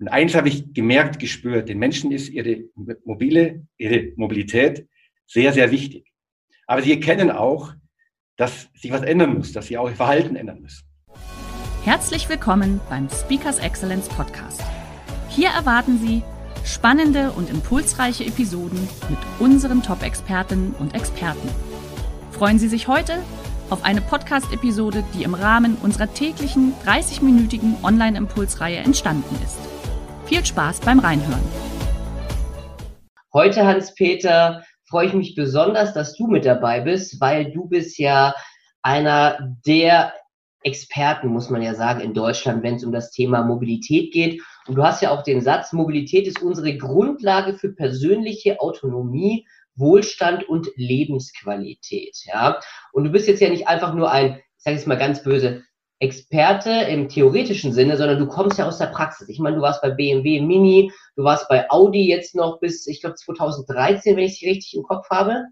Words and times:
Und 0.00 0.08
eins 0.08 0.34
habe 0.34 0.48
ich 0.48 0.72
gemerkt, 0.72 1.18
gespürt, 1.18 1.68
den 1.68 1.78
Menschen 1.78 2.10
ist 2.10 2.30
ihre 2.30 2.64
mobile, 3.04 3.66
ihre 3.76 4.12
Mobilität 4.16 4.88
sehr, 5.26 5.52
sehr 5.52 5.70
wichtig. 5.70 6.10
Aber 6.66 6.80
sie 6.80 6.92
erkennen 6.92 7.30
auch, 7.30 7.74
dass 8.36 8.70
sich 8.74 8.90
was 8.92 9.02
ändern 9.02 9.34
muss, 9.34 9.52
dass 9.52 9.66
sie 9.66 9.76
auch 9.76 9.90
ihr 9.90 9.96
Verhalten 9.96 10.36
ändern 10.36 10.62
müssen. 10.62 10.84
Herzlich 11.84 12.30
willkommen 12.30 12.80
beim 12.88 13.10
Speakers 13.10 13.58
Excellence 13.58 14.08
Podcast. 14.08 14.62
Hier 15.28 15.50
erwarten 15.50 15.98
Sie 15.98 16.22
spannende 16.64 17.32
und 17.32 17.50
impulsreiche 17.50 18.24
Episoden 18.24 18.80
mit 19.10 19.18
unseren 19.38 19.82
Top-Expertinnen 19.82 20.72
und 20.78 20.94
Experten. 20.94 21.48
Freuen 22.32 22.58
Sie 22.58 22.68
sich 22.68 22.88
heute 22.88 23.22
auf 23.68 23.84
eine 23.84 24.00
Podcast-Episode, 24.00 25.04
die 25.14 25.24
im 25.24 25.34
Rahmen 25.34 25.76
unserer 25.82 26.12
täglichen 26.12 26.72
30-minütigen 26.86 27.84
Online-Impulsreihe 27.84 28.78
entstanden 28.78 29.36
ist. 29.44 29.69
Viel 30.30 30.46
Spaß 30.46 30.78
beim 30.82 31.00
Reinhören. 31.00 31.42
Heute, 33.34 33.66
Hans-Peter, 33.66 34.62
freue 34.88 35.08
ich 35.08 35.12
mich 35.12 35.34
besonders, 35.34 35.92
dass 35.92 36.14
du 36.14 36.28
mit 36.28 36.44
dabei 36.44 36.82
bist, 36.82 37.20
weil 37.20 37.50
du 37.50 37.66
bist 37.66 37.98
ja 37.98 38.32
einer 38.80 39.56
der 39.66 40.12
Experten, 40.62 41.26
muss 41.26 41.50
man 41.50 41.62
ja 41.62 41.74
sagen, 41.74 41.98
in 41.98 42.14
Deutschland, 42.14 42.62
wenn 42.62 42.76
es 42.76 42.84
um 42.84 42.92
das 42.92 43.10
Thema 43.10 43.42
Mobilität 43.42 44.12
geht. 44.12 44.40
Und 44.68 44.76
du 44.76 44.84
hast 44.84 45.02
ja 45.02 45.10
auch 45.10 45.24
den 45.24 45.40
Satz, 45.40 45.72
Mobilität 45.72 46.28
ist 46.28 46.40
unsere 46.40 46.76
Grundlage 46.76 47.54
für 47.54 47.72
persönliche 47.72 48.60
Autonomie, 48.60 49.48
Wohlstand 49.74 50.48
und 50.48 50.68
Lebensqualität. 50.76 52.16
Ja? 52.26 52.60
Und 52.92 53.02
du 53.02 53.10
bist 53.10 53.26
jetzt 53.26 53.40
ja 53.40 53.50
nicht 53.50 53.66
einfach 53.66 53.94
nur 53.94 54.12
ein, 54.12 54.36
ich 54.36 54.62
sage 54.62 54.76
jetzt 54.76 54.86
mal 54.86 54.96
ganz 54.96 55.24
böse, 55.24 55.64
Experte 56.00 56.70
im 56.70 57.08
theoretischen 57.08 57.72
Sinne, 57.72 57.96
sondern 57.96 58.18
du 58.18 58.26
kommst 58.26 58.58
ja 58.58 58.66
aus 58.66 58.78
der 58.78 58.86
Praxis. 58.86 59.28
Ich 59.28 59.38
meine, 59.38 59.56
du 59.56 59.62
warst 59.62 59.82
bei 59.82 59.90
BMW 59.90 60.40
Mini, 60.40 60.90
du 61.14 61.24
warst 61.24 61.48
bei 61.48 61.70
Audi 61.70 62.08
jetzt 62.08 62.34
noch 62.34 62.58
bis, 62.58 62.86
ich 62.86 63.00
glaube, 63.00 63.16
2013, 63.16 64.16
wenn 64.16 64.24
ich 64.24 64.42
es 64.42 64.48
richtig 64.48 64.74
im 64.74 64.82
Kopf 64.82 65.08
habe. 65.10 65.44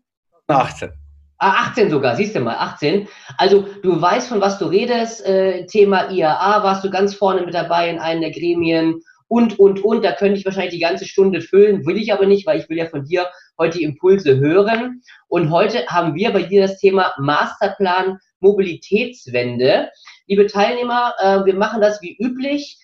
18. 0.49 0.91
Ah, 1.37 1.69
18 1.69 1.91
sogar, 1.91 2.17
siehst 2.17 2.35
du 2.35 2.41
mal, 2.41 2.57
18. 2.57 3.07
Also 3.37 3.67
du 3.83 4.01
weißt, 4.01 4.29
von 4.29 4.41
was 4.41 4.59
du 4.59 4.65
redest. 4.65 5.25
Äh, 5.25 5.67
Thema 5.67 6.11
IAA 6.11 6.65
warst 6.65 6.83
du 6.83 6.91
ganz 6.91 7.15
vorne 7.15 7.43
mit 7.43 7.55
dabei 7.55 7.91
in 7.91 7.99
einem 7.99 8.23
der 8.23 8.33
Gremien 8.33 9.03
und, 9.29 9.59
und, 9.59 9.85
und. 9.85 10.05
Da 10.05 10.13
könnte 10.13 10.39
ich 10.39 10.45
wahrscheinlich 10.45 10.75
die 10.75 10.81
ganze 10.81 11.05
Stunde 11.05 11.41
füllen, 11.41 11.87
will 11.87 11.97
ich 11.97 12.13
aber 12.13 12.27
nicht, 12.27 12.47
weil 12.47 12.59
ich 12.59 12.69
will 12.69 12.79
ja 12.79 12.87
von 12.87 13.05
dir 13.05 13.29
heute 13.59 13.79
die 13.79 13.85
Impulse 13.85 14.39
hören. 14.39 15.03
Und 15.29 15.51
heute 15.51 15.87
haben 15.87 16.15
wir 16.15 16.33
bei 16.33 16.43
dir 16.43 16.63
das 16.63 16.79
Thema 16.79 17.13
Masterplan 17.19 18.19
Mobilitätswende. 18.41 19.91
Liebe 20.27 20.47
Teilnehmer, 20.47 21.15
äh, 21.21 21.45
wir 21.45 21.55
machen 21.55 21.81
das 21.81 22.01
wie 22.03 22.17
üblich. 22.19 22.79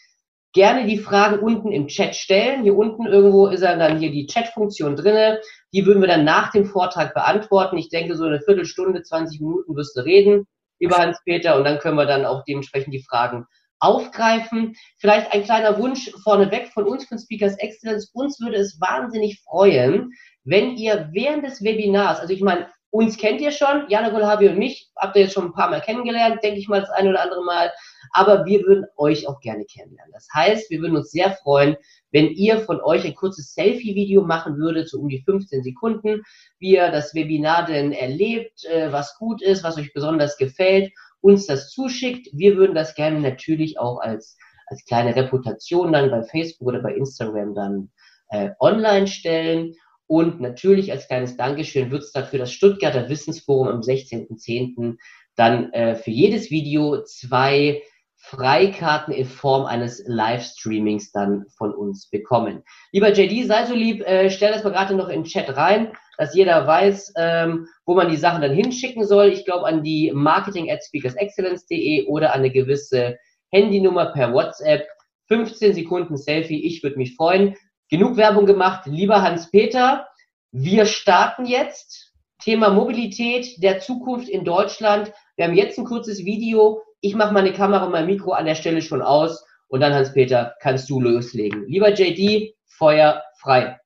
Gerne 0.52 0.86
die 0.86 0.98
Fragen 0.98 1.40
unten 1.40 1.72
im 1.72 1.88
Chat 1.88 2.14
stellen. 2.14 2.62
Hier 2.62 2.76
unten 2.76 3.06
irgendwo 3.06 3.48
ist 3.48 3.62
dann 3.62 3.98
hier 3.98 4.12
die 4.12 4.26
Chat-Funktion 4.26 4.94
drinne. 4.94 5.40
Die 5.72 5.84
würden 5.84 6.00
wir 6.00 6.08
dann 6.08 6.24
nach 6.24 6.52
dem 6.52 6.64
Vortrag 6.64 7.12
beantworten. 7.12 7.76
Ich 7.76 7.88
denke, 7.88 8.16
so 8.16 8.24
eine 8.24 8.40
Viertelstunde, 8.40 9.02
20 9.02 9.40
Minuten 9.40 9.74
wirst 9.74 9.96
du 9.96 10.02
reden, 10.02 10.46
lieber 10.78 10.98
Hans-Peter, 10.98 11.56
und 11.56 11.64
dann 11.64 11.80
können 11.80 11.96
wir 11.96 12.06
dann 12.06 12.24
auch 12.24 12.44
dementsprechend 12.44 12.94
die 12.94 13.02
Fragen 13.02 13.46
aufgreifen. 13.80 14.74
Vielleicht 14.98 15.32
ein 15.32 15.44
kleiner 15.44 15.78
Wunsch 15.78 16.10
vorneweg 16.22 16.68
von 16.68 16.84
uns, 16.84 17.06
von 17.06 17.18
Speakers 17.18 17.56
Excellence. 17.58 18.10
Uns 18.12 18.40
würde 18.40 18.56
es 18.56 18.80
wahnsinnig 18.80 19.40
freuen, 19.42 20.12
wenn 20.44 20.76
ihr 20.76 21.08
während 21.12 21.44
des 21.44 21.62
Webinars, 21.62 22.20
also 22.20 22.32
ich 22.32 22.42
meine, 22.42 22.68
uns 22.94 23.16
kennt 23.16 23.40
ihr 23.40 23.50
schon, 23.50 23.86
Jana 23.88 24.10
Golhavi 24.10 24.48
und 24.48 24.56
mich, 24.56 24.88
habt 24.94 25.16
ihr 25.16 25.22
jetzt 25.22 25.34
schon 25.34 25.46
ein 25.46 25.52
paar 25.52 25.68
Mal 25.68 25.80
kennengelernt, 25.80 26.44
denke 26.44 26.60
ich 26.60 26.68
mal 26.68 26.80
das 26.80 26.90
ein 26.90 27.08
oder 27.08 27.22
andere 27.22 27.44
Mal. 27.44 27.72
Aber 28.12 28.46
wir 28.46 28.62
würden 28.62 28.84
euch 28.96 29.26
auch 29.26 29.40
gerne 29.40 29.64
kennenlernen. 29.64 30.12
Das 30.12 30.28
heißt, 30.32 30.70
wir 30.70 30.80
würden 30.80 30.96
uns 30.96 31.10
sehr 31.10 31.32
freuen, 31.32 31.76
wenn 32.12 32.30
ihr 32.30 32.60
von 32.60 32.80
euch 32.80 33.04
ein 33.04 33.16
kurzes 33.16 33.52
Selfie-Video 33.54 34.22
machen 34.22 34.58
würdet, 34.58 34.88
so 34.88 35.00
um 35.00 35.08
die 35.08 35.22
15 35.22 35.64
Sekunden, 35.64 36.22
wie 36.60 36.76
ihr 36.76 36.92
das 36.92 37.12
Webinar 37.16 37.66
denn 37.66 37.90
erlebt, 37.90 38.64
äh, 38.66 38.92
was 38.92 39.18
gut 39.18 39.42
ist, 39.42 39.64
was 39.64 39.76
euch 39.76 39.92
besonders 39.92 40.36
gefällt, 40.36 40.92
uns 41.24 41.46
das 41.46 41.70
zuschickt. 41.70 42.28
Wir 42.34 42.56
würden 42.56 42.74
das 42.74 42.94
gerne 42.94 43.18
natürlich 43.18 43.78
auch 43.78 43.98
als, 43.98 44.36
als 44.66 44.84
kleine 44.84 45.16
Reputation 45.16 45.92
dann 45.92 46.10
bei 46.10 46.22
Facebook 46.22 46.68
oder 46.68 46.82
bei 46.82 46.94
Instagram 46.94 47.54
dann 47.54 47.90
äh, 48.28 48.50
online 48.60 49.06
stellen. 49.06 49.74
Und 50.06 50.42
natürlich 50.42 50.92
als 50.92 51.06
kleines 51.06 51.38
Dankeschön 51.38 51.90
wird 51.90 52.02
es 52.02 52.12
dafür 52.12 52.40
das 52.40 52.52
Stuttgarter 52.52 53.08
Wissensforum 53.08 53.68
am 53.68 53.80
16.10. 53.80 54.98
dann 55.34 55.72
äh, 55.72 55.96
für 55.96 56.10
jedes 56.10 56.50
Video 56.50 57.02
zwei 57.04 57.80
Freikarten 58.26 59.12
in 59.12 59.26
Form 59.26 59.66
eines 59.66 60.02
Livestreamings 60.06 61.12
dann 61.12 61.44
von 61.58 61.74
uns 61.74 62.08
bekommen. 62.08 62.62
Lieber 62.90 63.12
JD, 63.12 63.46
sei 63.46 63.66
so 63.66 63.74
lieb, 63.74 64.00
äh, 64.06 64.30
stell 64.30 64.50
das 64.50 64.64
mal 64.64 64.70
gerade 64.70 64.94
noch 64.94 65.08
in 65.08 65.20
den 65.22 65.24
Chat 65.24 65.54
rein, 65.54 65.92
dass 66.16 66.34
jeder 66.34 66.66
weiß, 66.66 67.12
ähm, 67.18 67.68
wo 67.84 67.94
man 67.94 68.08
die 68.08 68.16
Sachen 68.16 68.40
dann 68.40 68.54
hinschicken 68.54 69.06
soll. 69.06 69.26
Ich 69.26 69.44
glaube 69.44 69.66
an 69.66 69.82
die 69.82 70.10
marketing 70.14 70.70
at 70.70 70.82
speakersexcellence.de 70.82 72.06
oder 72.06 72.32
an 72.32 72.40
eine 72.40 72.50
gewisse 72.50 73.18
Handynummer 73.52 74.06
per 74.06 74.32
WhatsApp. 74.32 74.86
15 75.28 75.74
Sekunden 75.74 76.16
Selfie, 76.16 76.64
ich 76.64 76.82
würde 76.82 76.96
mich 76.96 77.16
freuen. 77.16 77.56
Genug 77.90 78.16
Werbung 78.16 78.46
gemacht, 78.46 78.86
lieber 78.86 79.20
Hans-Peter. 79.20 80.08
Wir 80.50 80.86
starten 80.86 81.44
jetzt. 81.44 82.12
Thema 82.42 82.70
Mobilität 82.70 83.62
der 83.62 83.80
Zukunft 83.80 84.28
in 84.28 84.44
Deutschland. 84.44 85.12
Wir 85.36 85.46
haben 85.46 85.54
jetzt 85.54 85.78
ein 85.78 85.84
kurzes 85.84 86.24
Video. 86.24 86.82
Ich 87.04 87.14
mache 87.14 87.34
meine 87.34 87.52
Kamera 87.52 87.84
und 87.84 87.92
mein 87.92 88.06
Mikro 88.06 88.32
an 88.32 88.46
der 88.46 88.54
Stelle 88.54 88.80
schon 88.80 89.02
aus. 89.02 89.44
Und 89.68 89.80
dann, 89.80 89.92
Hans-Peter, 89.92 90.54
kannst 90.62 90.88
du 90.88 91.02
loslegen. 91.02 91.66
Lieber 91.66 91.92
JD, 91.92 92.54
Feuer 92.64 93.22
frei. 93.42 93.78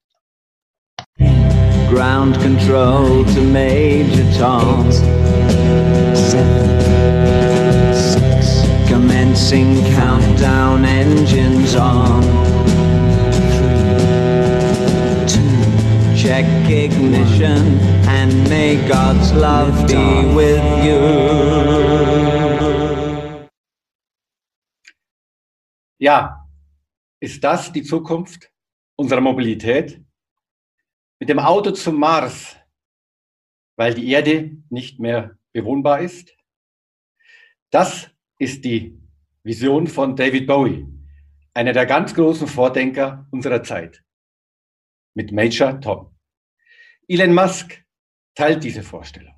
Ground 1.91 2.39
control 2.41 3.25
to 3.35 3.41
Major 3.41 4.25
Tom. 4.39 4.93
Seven, 6.15 6.79
six, 7.93 8.63
commencing 8.87 9.83
countdown 9.97 10.85
engines 10.85 11.75
on. 11.75 12.23
check 16.15 16.45
ignition 16.69 17.79
and 18.09 18.33
may 18.51 18.77
God's 18.89 19.33
love 19.33 19.89
be 19.89 20.35
with 20.35 20.63
you. 20.85 21.88
Ja, 26.01 26.49
ist 27.21 27.43
das 27.43 27.73
die 27.73 27.83
Zukunft 27.83 28.53
unserer 28.95 29.21
Mobilität? 29.21 30.01
Mit 31.19 31.29
dem 31.29 31.41
Auto 31.41 31.73
zum 31.73 31.99
Mars, 31.99 32.57
weil 33.77 33.95
die 33.95 34.09
Erde 34.09 34.57
nicht 34.71 35.01
mehr 35.01 35.37
bewohnbar 35.53 36.01
ist? 36.01 36.33
Das 37.71 38.11
ist 38.39 38.65
die 38.65 38.97
Vision 39.43 39.89
von 39.89 40.15
David 40.15 40.47
Bowie, 40.47 40.87
einer 41.53 41.73
der 41.73 41.87
ganz 41.87 42.15
großen 42.15 42.47
Vordenker 42.47 43.27
unserer 43.33 43.65
Zeit, 43.65 44.05
mit 45.15 45.33
Major 45.33 45.81
Tom. 45.81 46.17
Elon 47.09 47.35
Musk 47.35 47.85
teilt 48.37 48.63
diese 48.63 48.85
Vorstellung. 48.85 49.35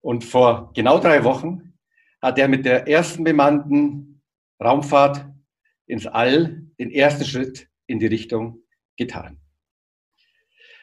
Und 0.00 0.22
vor 0.22 0.72
genau 0.72 1.00
drei 1.00 1.24
Wochen 1.24 1.76
hat 2.22 2.38
er 2.38 2.46
mit 2.46 2.64
der 2.64 2.86
ersten 2.86 3.24
bemannten 3.24 4.22
Raumfahrt 4.62 5.33
ins 5.86 6.06
All 6.06 6.62
den 6.78 6.90
ersten 6.90 7.24
Schritt 7.24 7.68
in 7.86 7.98
die 7.98 8.06
Richtung 8.06 8.62
getan. 8.96 9.40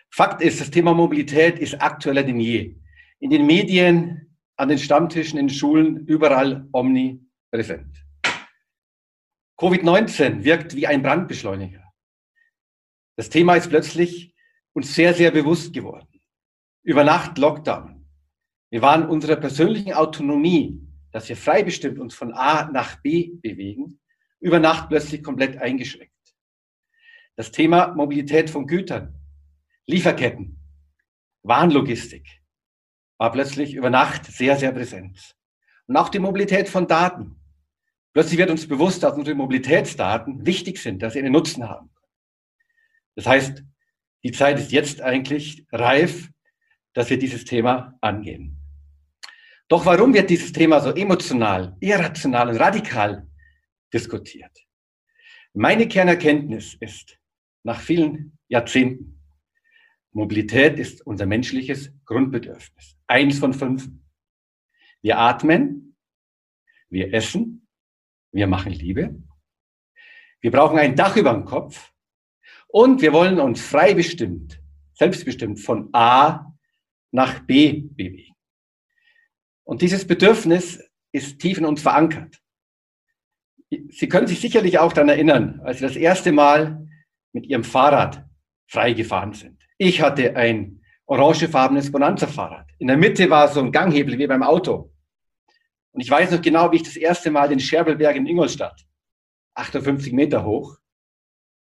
Fakt 0.10 0.42
ist, 0.42 0.60
das 0.60 0.72
Thema 0.72 0.94
Mobilität 0.94 1.58
ist 1.60 1.82
aktueller 1.82 2.24
denn 2.24 2.40
je. 2.40 2.76
In 3.20 3.30
den 3.30 3.46
Medien, 3.46 4.38
an 4.58 4.70
den 4.70 4.78
Stammtischen, 4.78 5.40
in 5.40 5.48
den 5.48 5.54
Schulen, 5.54 6.06
überall 6.06 6.68
omnipräsent. 6.74 8.06
Covid-19 9.58 10.44
wirkt 10.44 10.76
wie 10.76 10.88
ein 10.88 11.02
Brandbeschleuniger. 11.02 11.84
Das 13.16 13.30
Thema 13.30 13.56
ist 13.56 13.70
plötzlich 13.70 14.36
uns 14.74 14.94
sehr, 14.94 15.14
sehr 15.14 15.32
bewusst 15.32 15.74
geworden. 15.74 16.08
Über 16.84 17.04
Nacht 17.04 17.38
Lockdown. 17.38 18.08
Wir 18.72 18.82
waren 18.82 19.08
unserer 19.08 19.36
persönlichen 19.36 19.94
Autonomie, 19.94 20.82
dass 21.12 21.30
wir 21.30 21.38
frei 21.38 21.62
bestimmt 21.64 22.00
uns 22.00 22.16
von 22.16 22.34
A 22.34 22.72
nach 22.72 23.02
B 23.02 23.34
bewegen, 23.42 24.01
über 24.42 24.60
Nacht 24.60 24.90
plötzlich 24.90 25.24
komplett 25.24 25.58
eingeschränkt. 25.58 26.12
Das 27.38 27.52
Thema 27.52 27.94
Mobilität 27.96 28.50
von 28.50 28.68
Gütern, 28.68 29.16
Lieferketten, 29.86 30.60
Warenlogistik 31.44 32.28
war 33.18 33.32
plötzlich 33.32 33.74
über 33.74 33.90
Nacht 33.90 34.26
sehr, 34.26 34.58
sehr 34.58 34.72
präsent. 34.72 35.36
Und 35.88 35.96
auch 35.96 36.10
die 36.10 36.20
Mobilität 36.20 36.68
von 36.68 36.88
Daten. 36.88 37.40
Plötzlich 38.14 38.38
wird 38.38 38.50
uns 38.50 38.68
bewusst, 38.68 39.04
dass 39.04 39.16
unsere 39.16 39.36
Mobilitätsdaten 39.36 40.46
wichtig 40.46 40.80
sind, 40.80 41.02
dass 41.02 41.14
sie 41.14 41.20
einen 41.20 41.32
Nutzen 41.32 41.70
haben. 41.70 41.90
Das 43.16 43.26
heißt, 43.26 43.64
die 44.24 44.32
Zeit 44.32 44.60
ist 44.60 44.72
jetzt 44.72 45.02
eigentlich 45.02 45.66
reif, 45.72 46.30
dass 46.94 47.10
wir 47.10 47.18
dieses 47.18 47.46
Thema 47.46 47.98
angehen. 48.02 48.58
Doch 49.68 49.86
warum 49.86 50.14
wird 50.14 50.30
dieses 50.30 50.52
Thema 50.52 50.82
so 50.82 50.94
emotional, 50.94 51.78
irrational 51.80 52.50
und 52.50 52.58
radikal 52.58 53.28
diskutiert? 53.94 54.66
Meine 55.54 55.88
Kernerkenntnis 55.88 56.76
ist, 56.80 57.18
nach 57.64 57.80
vielen 57.80 58.38
Jahrzehnten, 58.48 59.22
Mobilität 60.14 60.78
ist 60.78 61.06
unser 61.06 61.26
menschliches 61.26 61.92
Grundbedürfnis. 62.06 62.98
Eins 63.08 63.40
von 63.40 63.54
fünf. 63.54 63.90
Wir 65.02 65.18
atmen, 65.18 65.96
wir 66.90 67.14
essen, 67.14 67.68
wir 68.32 68.48
machen 68.48 68.74
Liebe, 68.74 69.22
wir 70.42 70.52
brauchen 70.52 70.80
ein 70.80 70.96
Dach 70.96 71.16
über 71.16 71.34
dem 71.34 71.46
Kopf 71.46 71.94
und 72.68 73.02
wir 73.02 73.14
wollen 73.14 73.40
uns 73.40 73.62
frei 73.62 73.94
bestimmt, 73.94 74.62
selbstbestimmt 74.94 75.60
von 75.60 75.90
A 75.94 76.52
nach 77.12 77.40
B 77.46 77.82
bewegen. 77.82 78.36
Und 79.64 79.82
dieses 79.82 80.06
Bedürfnis 80.06 80.84
ist 81.12 81.40
tief 81.40 81.58
in 81.58 81.66
uns 81.66 81.82
verankert. 81.82 82.41
Sie 83.72 84.10
können 84.10 84.28
sich 84.28 84.42
sicherlich 84.42 84.80
auch 84.80 84.92
daran 84.92 85.10
erinnern, 85.10 85.62
als 85.64 85.78
Sie 85.78 85.86
das 85.86 85.96
erste 85.96 86.32
Mal 86.32 86.88
mit 87.32 87.46
Ihrem 87.46 87.64
Fahrrad 87.64 88.26
frei 88.68 88.94
gefahren 88.94 89.34
sind. 89.34 89.62
Ich 89.78 90.02
hatte 90.02 90.36
ein 90.36 90.82
orangefarbenes 91.06 91.92
Bonanza-Fahrrad. 91.92 92.70
In 92.80 92.88
der 92.88 92.98
Mitte 92.98 93.30
war 93.30 93.48
so 93.48 93.62
ein 93.62 93.72
Ganghebel 93.72 94.18
wie 94.18 94.28
beim 94.28 94.44
Auto. 94.44 94.94
Und 95.92 96.02
ich 96.02 96.10
weiß 96.10 96.32
noch 96.32 96.42
genau, 96.42 96.72
wie 96.72 96.78
ich 96.78 96.84
das 96.84 96.96
erste 96.96 97.32
Mal 97.32 97.50
den 97.50 97.60
Scherbelberg 97.60 98.16
in 98.16 98.26
Ingolstadt, 98.26 98.86
58 99.56 100.14
Meter 100.14 100.46
hoch, 100.46 100.78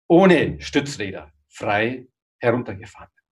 ohne 0.07 0.59
Stützräder, 0.61 1.31
frei 1.49 2.07
heruntergefahren 2.39 3.09
bin. 3.15 3.23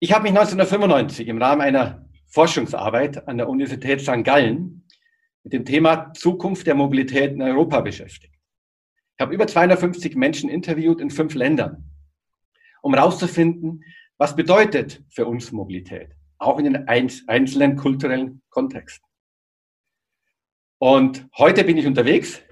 Ich 0.00 0.12
habe 0.12 0.24
mich 0.24 0.32
1995 0.32 1.26
im 1.28 1.40
Rahmen 1.40 1.62
einer 1.62 2.08
Forschungsarbeit 2.28 3.26
an 3.26 3.38
der 3.38 3.48
Universität 3.48 4.00
St. 4.00 4.24
Gallen 4.24 4.83
mit 5.44 5.52
dem 5.52 5.64
Thema 5.64 6.12
Zukunft 6.14 6.66
der 6.66 6.74
Mobilität 6.74 7.32
in 7.32 7.42
Europa 7.42 7.80
beschäftigt. 7.80 8.34
Ich 9.16 9.22
habe 9.22 9.34
über 9.34 9.46
250 9.46 10.16
Menschen 10.16 10.50
interviewt 10.50 11.00
in 11.00 11.10
fünf 11.10 11.34
Ländern, 11.34 11.90
um 12.82 12.94
herauszufinden, 12.94 13.84
was 14.18 14.34
bedeutet 14.34 15.04
für 15.08 15.26
uns 15.26 15.52
Mobilität, 15.52 16.16
auch 16.38 16.58
in 16.58 16.64
den 16.64 16.88
einzelnen 16.88 17.76
kulturellen 17.76 18.42
Kontexten. 18.48 19.06
Und 20.78 21.28
heute 21.38 21.64
bin 21.64 21.76
ich 21.76 21.86
unterwegs 21.86 22.42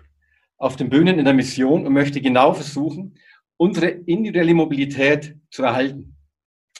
auf 0.57 0.77
den 0.77 0.89
Bühnen 0.89 1.19
in 1.19 1.25
der 1.25 1.35
Mission 1.35 1.87
und 1.87 1.93
möchte 1.93 2.21
genau 2.21 2.55
versuchen, 2.55 3.19
unsere 3.57 3.89
individuelle 3.89 4.55
Mobilität 4.55 5.37
zu 5.51 5.65
erhalten. 5.65 6.17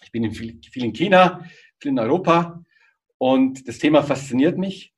Ich 0.03 0.13
bin 0.13 0.25
in 0.25 0.33
viel, 0.33 0.61
viel 0.71 0.85
in 0.85 0.93
China, 0.93 1.45
viel 1.79 1.91
in 1.91 1.99
Europa 1.99 2.65
und 3.19 3.67
das 3.67 3.79
Thema 3.79 4.03
fasziniert 4.03 4.59
mich. 4.59 4.92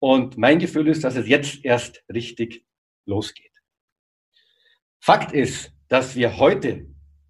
Und 0.00 0.38
mein 0.38 0.58
Gefühl 0.58 0.88
ist, 0.88 1.04
dass 1.04 1.14
es 1.14 1.28
jetzt 1.28 1.64
erst 1.64 2.02
richtig 2.12 2.66
losgeht. 3.04 3.52
Fakt 4.98 5.32
ist, 5.32 5.72
dass 5.88 6.16
wir 6.16 6.38
heute 6.38 6.86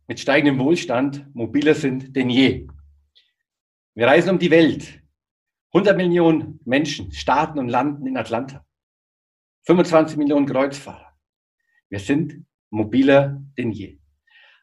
mit 0.06 0.20
steigendem 0.20 0.58
Wohlstand 0.58 1.26
mobiler 1.34 1.74
sind 1.74 2.14
denn 2.16 2.30
je. 2.30 2.66
Wir 3.94 4.06
reisen 4.06 4.30
um 4.30 4.38
die 4.38 4.50
Welt. 4.50 5.02
100 5.72 5.96
Millionen 5.96 6.60
Menschen 6.64 7.12
starten 7.12 7.58
und 7.58 7.68
landen 7.68 8.06
in 8.06 8.16
Atlanta. 8.16 8.64
25 9.66 10.16
Millionen 10.16 10.46
Kreuzfahrer. 10.46 11.16
Wir 11.88 12.00
sind 12.00 12.44
mobiler 12.70 13.40
denn 13.58 13.72
je. 13.72 13.98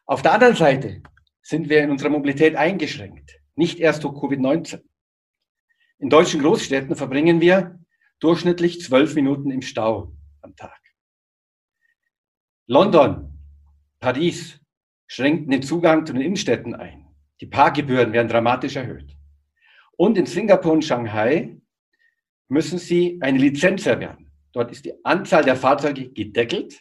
Auf 0.06 0.22
der 0.22 0.32
anderen 0.32 0.56
Seite 0.56 1.02
sind 1.42 1.68
wir 1.68 1.82
in 1.82 1.90
unserer 1.90 2.10
Mobilität 2.10 2.56
eingeschränkt. 2.56 3.40
Nicht 3.54 3.78
erst 3.78 4.04
durch 4.04 4.14
Covid-19. 4.14 4.82
In 5.98 6.10
deutschen 6.10 6.40
Großstädten 6.40 6.94
verbringen 6.96 7.40
wir 7.40 7.78
durchschnittlich 8.20 8.80
zwölf 8.80 9.14
Minuten 9.14 9.50
im 9.50 9.62
Stau 9.62 10.12
am 10.42 10.56
Tag. 10.56 10.80
London, 12.66 13.38
Paris 14.00 14.60
schränken 15.06 15.50
den 15.50 15.62
Zugang 15.62 16.04
zu 16.04 16.12
den 16.12 16.22
Innenstädten 16.22 16.74
ein. 16.74 17.06
Die 17.40 17.46
Parkgebühren 17.46 18.12
werden 18.12 18.28
dramatisch 18.28 18.76
erhöht. 18.76 19.16
Und 19.96 20.18
in 20.18 20.26
Singapur 20.26 20.72
und 20.72 20.84
Shanghai 20.84 21.56
müssen 22.48 22.78
sie 22.78 23.18
eine 23.20 23.38
Lizenz 23.38 23.86
erwerben. 23.86 24.30
Dort 24.52 24.70
ist 24.72 24.84
die 24.84 25.04
Anzahl 25.04 25.44
der 25.44 25.56
Fahrzeuge 25.56 26.10
gedeckelt. 26.10 26.80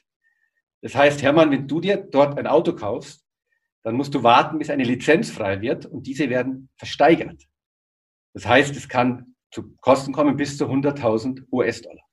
Das 0.82 0.96
heißt, 0.96 1.22
Hermann, 1.22 1.52
wenn 1.52 1.68
du 1.68 1.80
dir 1.80 1.98
dort 1.98 2.38
ein 2.38 2.48
Auto 2.48 2.74
kaufst, 2.74 3.26
dann 3.84 3.96
musst 3.96 4.14
du 4.14 4.24
warten, 4.24 4.60
bis 4.60 4.70
eine 4.70 4.84
Lizenz 4.84 5.32
frei 5.32 5.62
wird 5.62 5.86
und 5.86 6.08
diese 6.08 6.30
werden 6.30 6.70
versteigert. 6.76 7.44
Das 8.34 8.46
heißt, 8.46 8.76
es 8.76 8.90
kann 8.90 9.27
zu 9.52 9.76
Kosten 9.82 10.14
kommen 10.14 10.38
bis 10.38 10.58
zu 10.58 10.66
100.000 10.66 11.46
US-Dollar. 11.52 12.04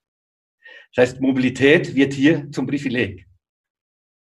Das 0.94 1.08
heißt, 1.08 1.20
Mobilität 1.20 1.94
wird 1.94 2.12
hier 2.12 2.50
zum 2.50 2.66
Privileg. 2.66 3.26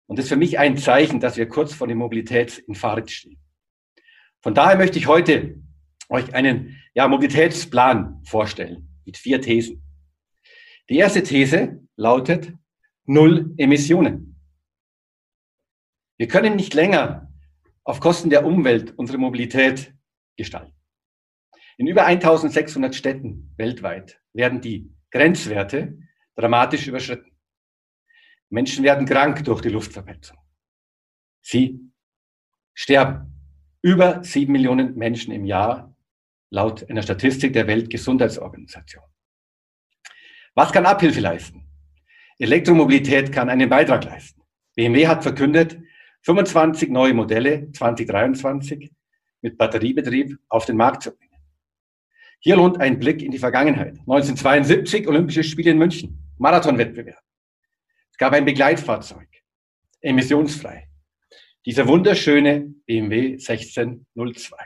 Und 0.06 0.18
das 0.18 0.26
ist 0.26 0.30
für 0.30 0.36
mich 0.36 0.58
ein 0.58 0.76
Zeichen, 0.76 1.20
dass 1.20 1.36
wir 1.36 1.48
kurz 1.48 1.72
vor 1.72 1.86
dem 1.86 1.98
Mobilitätsinfarkt 1.98 3.10
stehen. 3.10 3.40
Von 4.42 4.54
daher 4.54 4.76
möchte 4.76 4.98
ich 4.98 5.06
heute 5.06 5.62
euch 6.08 6.34
einen 6.34 6.76
ja, 6.94 7.08
Mobilitätsplan 7.08 8.22
vorstellen 8.24 8.88
mit 9.06 9.16
vier 9.16 9.40
Thesen. 9.40 9.82
Die 10.90 10.96
erste 10.96 11.22
These 11.22 11.80
lautet 11.96 12.52
Null 13.06 13.54
Emissionen. 13.56 14.38
Wir 16.18 16.28
können 16.28 16.56
nicht 16.56 16.74
länger 16.74 17.32
auf 17.84 18.00
Kosten 18.00 18.30
der 18.30 18.44
Umwelt 18.44 18.92
unsere 18.96 19.18
Mobilität 19.18 19.94
gestalten. 20.36 20.73
In 21.76 21.86
über 21.86 22.06
1600 22.06 22.94
Städten 22.94 23.52
weltweit 23.56 24.20
werden 24.32 24.60
die 24.60 24.92
Grenzwerte 25.10 25.98
dramatisch 26.36 26.86
überschritten. 26.86 27.32
Menschen 28.48 28.84
werden 28.84 29.06
krank 29.06 29.44
durch 29.44 29.60
die 29.60 29.70
Luftverpetzung. 29.70 30.38
Sie 31.40 31.80
sterben. 32.72 33.30
Über 33.82 34.24
sieben 34.24 34.52
Millionen 34.52 34.94
Menschen 34.94 35.32
im 35.32 35.44
Jahr, 35.44 35.94
laut 36.50 36.88
einer 36.88 37.02
Statistik 37.02 37.52
der 37.52 37.66
Weltgesundheitsorganisation. 37.66 39.04
Was 40.54 40.72
kann 40.72 40.86
Abhilfe 40.86 41.20
leisten? 41.20 41.68
Elektromobilität 42.38 43.32
kann 43.32 43.50
einen 43.50 43.68
Beitrag 43.68 44.04
leisten. 44.04 44.42
BMW 44.74 45.06
hat 45.06 45.22
verkündet, 45.22 45.78
25 46.22 46.88
neue 46.90 47.12
Modelle 47.12 47.70
2023 47.72 48.90
mit 49.42 49.58
Batteriebetrieb 49.58 50.38
auf 50.48 50.64
den 50.64 50.76
Markt 50.76 51.02
zu 51.02 51.14
bringen. 51.14 51.23
Hier 52.44 52.56
lohnt 52.56 52.78
ein 52.78 52.98
Blick 52.98 53.22
in 53.22 53.30
die 53.30 53.38
Vergangenheit. 53.38 53.98
1972 54.00 55.08
Olympische 55.08 55.42
Spiele 55.42 55.70
in 55.70 55.78
München, 55.78 56.18
Marathonwettbewerb. 56.36 57.22
Es 58.10 58.18
gab 58.18 58.34
ein 58.34 58.44
Begleitfahrzeug, 58.44 59.26
emissionsfrei. 60.02 60.86
Dieser 61.64 61.88
wunderschöne 61.88 62.74
BMW 62.84 63.38
1602. 63.38 64.56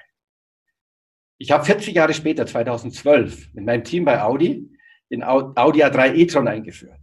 Ich 1.38 1.52
habe 1.52 1.64
40 1.64 1.94
Jahre 1.94 2.14
später, 2.14 2.46
2012, 2.46 3.54
mit 3.54 3.64
meinem 3.64 3.84
Team 3.84 4.04
bei 4.04 4.20
Audi 4.22 4.68
den 5.08 5.22
Audi 5.22 5.84
A3 5.84 6.14
e-tron 6.16 6.48
eingeführt. 6.48 7.00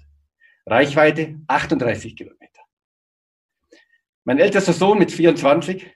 Reichweite 0.65 1.39
38 1.48 2.17
Kilometer. 2.17 2.62
Mein 4.25 4.39
ältester 4.39 4.74
Sohn 4.74 5.00
mit 5.00 5.10
24 5.10 5.89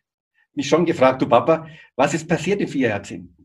mich 0.53 0.69
schon 0.69 0.86
gefragt, 0.86 1.21
du 1.21 1.27
Papa, 1.27 1.67
was 1.98 2.13
ist 2.13 2.29
passiert 2.29 2.62
in 2.62 2.69
vier 2.69 2.88
Jahrzehnten? 2.88 3.38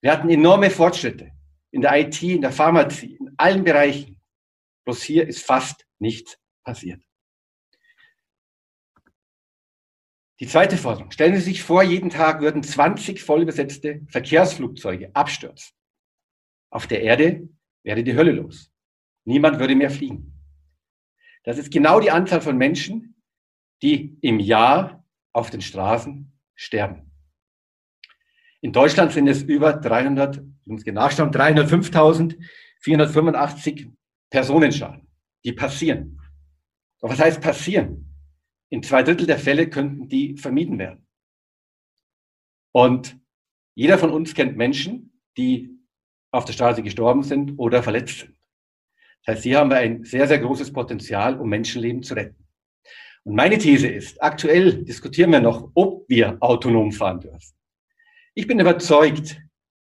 Wir 0.00 0.12
hatten 0.12 0.30
enorme 0.30 0.70
Fortschritte 0.70 1.32
in 1.70 1.82
der 1.82 1.98
IT, 1.98 2.22
in 2.22 2.40
der 2.40 2.52
Pharmazie, 2.52 3.16
in 3.16 3.32
allen 3.36 3.64
Bereichen. 3.64 4.20
Bloß 4.84 5.02
hier 5.02 5.26
ist 5.26 5.44
fast 5.44 5.86
nichts 5.98 6.38
passiert. 6.64 7.02
Die 10.40 10.46
zweite 10.46 10.78
Forderung. 10.78 11.10
Stellen 11.10 11.34
Sie 11.34 11.42
sich 11.42 11.62
vor, 11.62 11.82
jeden 11.82 12.08
Tag 12.08 12.40
würden 12.40 12.62
20 12.62 13.22
vollbesetzte 13.22 14.00
Verkehrsflugzeuge 14.08 15.14
abstürzen. 15.14 15.76
Auf 16.70 16.86
der 16.86 17.02
Erde 17.02 17.46
wäre 17.82 18.02
die 18.02 18.14
Hölle 18.14 18.32
los. 18.32 18.72
Niemand 19.24 19.58
würde 19.58 19.74
mehr 19.74 19.90
fliegen. 19.90 20.32
Das 21.44 21.58
ist 21.58 21.70
genau 21.70 22.00
die 22.00 22.10
Anzahl 22.10 22.40
von 22.40 22.56
Menschen, 22.56 23.22
die 23.82 24.18
im 24.22 24.40
Jahr 24.40 25.04
auf 25.32 25.50
den 25.50 25.60
Straßen 25.60 26.32
sterben. 26.54 27.09
In 28.62 28.72
Deutschland 28.72 29.12
sind 29.12 29.26
es 29.26 29.42
über 29.42 29.72
300, 29.72 30.36
ich 30.36 30.66
muss 30.66 30.84
nachschauen, 30.84 31.30
305.485 31.30 33.90
Personenschaden. 34.30 35.06
die 35.44 35.52
passieren. 35.52 36.20
Doch 37.00 37.08
was 37.08 37.18
heißt 37.18 37.40
passieren? 37.40 38.14
In 38.68 38.82
zwei 38.82 39.02
Drittel 39.02 39.26
der 39.26 39.38
Fälle 39.38 39.70
könnten 39.70 40.08
die 40.08 40.36
vermieden 40.36 40.78
werden. 40.78 41.06
Und 42.72 43.18
jeder 43.74 43.98
von 43.98 44.10
uns 44.10 44.34
kennt 44.34 44.56
Menschen, 44.56 45.18
die 45.36 45.70
auf 46.30 46.44
der 46.44 46.52
Straße 46.52 46.82
gestorben 46.82 47.22
sind 47.22 47.58
oder 47.58 47.82
verletzt 47.82 48.20
sind. 48.20 48.36
Das 49.24 49.36
heißt, 49.36 49.44
hier 49.44 49.58
haben 49.58 49.70
wir 49.70 49.78
ein 49.78 50.04
sehr, 50.04 50.28
sehr 50.28 50.38
großes 50.38 50.72
Potenzial, 50.72 51.40
um 51.40 51.48
Menschenleben 51.48 52.02
zu 52.02 52.14
retten. 52.14 52.46
Und 53.24 53.34
meine 53.34 53.58
These 53.58 53.88
ist, 53.88 54.22
aktuell 54.22 54.84
diskutieren 54.84 55.32
wir 55.32 55.40
noch, 55.40 55.70
ob 55.74 56.08
wir 56.08 56.36
autonom 56.40 56.92
fahren 56.92 57.20
dürfen. 57.20 57.59
Ich 58.40 58.46
bin 58.46 58.58
überzeugt, 58.58 59.38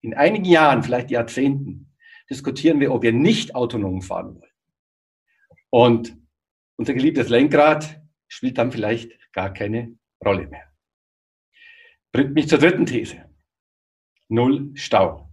in 0.03 0.13
einigen 0.13 0.45
Jahren, 0.45 0.83
vielleicht 0.83 1.11
Jahrzehnten, 1.11 1.95
diskutieren 2.29 2.79
wir, 2.79 2.93
ob 2.93 3.03
wir 3.03 3.15
nicht 3.15 3.55
autonom 3.55 4.03
fahren 4.03 4.35
wollen. 4.35 4.53
Und 5.71 6.19
unser 6.77 6.93
geliebtes 6.93 7.31
Lenkrad 7.31 8.03
spielt 8.29 8.59
dann 8.59 8.71
vielleicht 8.71 9.33
gar 9.33 9.51
keine 9.51 9.97
Rolle 10.23 10.47
mehr. 10.49 10.71
Bringt 12.13 12.35
mich 12.35 12.47
zur 12.47 12.59
dritten 12.59 12.85
These. 12.85 13.25
Null 14.29 14.73
Stau. 14.75 15.33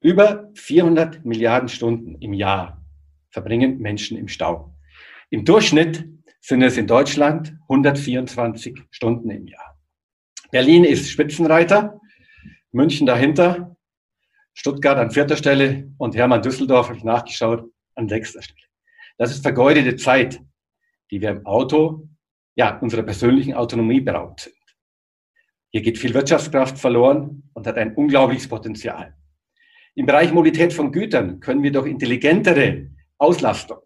Über 0.00 0.52
400 0.54 1.24
Milliarden 1.24 1.68
Stunden 1.68 2.22
im 2.22 2.34
Jahr 2.34 2.86
verbringen 3.30 3.78
Menschen 3.78 4.16
im 4.16 4.28
Stau. 4.28 4.78
Im 5.30 5.44
Durchschnitt 5.44 6.08
sind 6.40 6.62
es 6.62 6.76
in 6.76 6.86
Deutschland 6.86 7.58
124 7.62 8.80
Stunden 8.92 9.30
im 9.30 9.48
Jahr. 9.48 9.75
Berlin 10.50 10.84
ist 10.84 11.10
Spitzenreiter, 11.10 12.00
München 12.72 13.06
dahinter, 13.06 13.76
Stuttgart 14.54 14.98
an 14.98 15.10
vierter 15.10 15.36
Stelle 15.36 15.92
und 15.98 16.14
Hermann 16.14 16.42
Düsseldorf, 16.42 16.88
habe 16.88 16.98
ich 16.98 17.04
nachgeschaut, 17.04 17.70
an 17.94 18.08
sechster 18.08 18.42
Stelle. 18.42 18.60
Das 19.18 19.30
ist 19.30 19.42
vergeudete 19.42 19.96
Zeit, 19.96 20.40
die 21.10 21.20
wir 21.20 21.30
im 21.30 21.46
Auto, 21.46 22.08
ja, 22.54 22.78
unserer 22.78 23.02
persönlichen 23.02 23.54
Autonomie 23.54 24.00
beraubt 24.00 24.40
sind. 24.40 24.54
Hier 25.70 25.82
geht 25.82 25.98
viel 25.98 26.14
Wirtschaftskraft 26.14 26.78
verloren 26.78 27.50
und 27.52 27.66
hat 27.66 27.76
ein 27.76 27.94
unglaubliches 27.94 28.48
Potenzial. 28.48 29.14
Im 29.94 30.06
Bereich 30.06 30.32
Mobilität 30.32 30.72
von 30.72 30.92
Gütern 30.92 31.40
können 31.40 31.62
wir 31.62 31.72
durch 31.72 31.86
intelligentere 31.86 32.90
Auslastung 33.18 33.78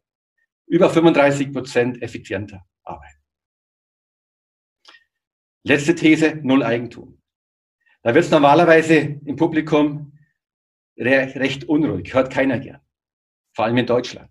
über 0.66 0.90
35 0.90 1.52
Prozent 1.52 2.02
effizienter 2.02 2.64
arbeiten. 2.84 3.19
Letzte 5.62 5.94
These, 5.94 6.40
Null 6.42 6.62
Eigentum. 6.62 7.20
Da 8.02 8.14
wird 8.14 8.24
es 8.24 8.30
normalerweise 8.30 8.96
im 8.96 9.36
Publikum 9.36 10.18
recht 10.96 11.64
unruhig, 11.64 12.14
hört 12.14 12.32
keiner 12.32 12.58
gern. 12.58 12.80
Vor 13.54 13.66
allem 13.66 13.76
in 13.76 13.86
Deutschland. 13.86 14.30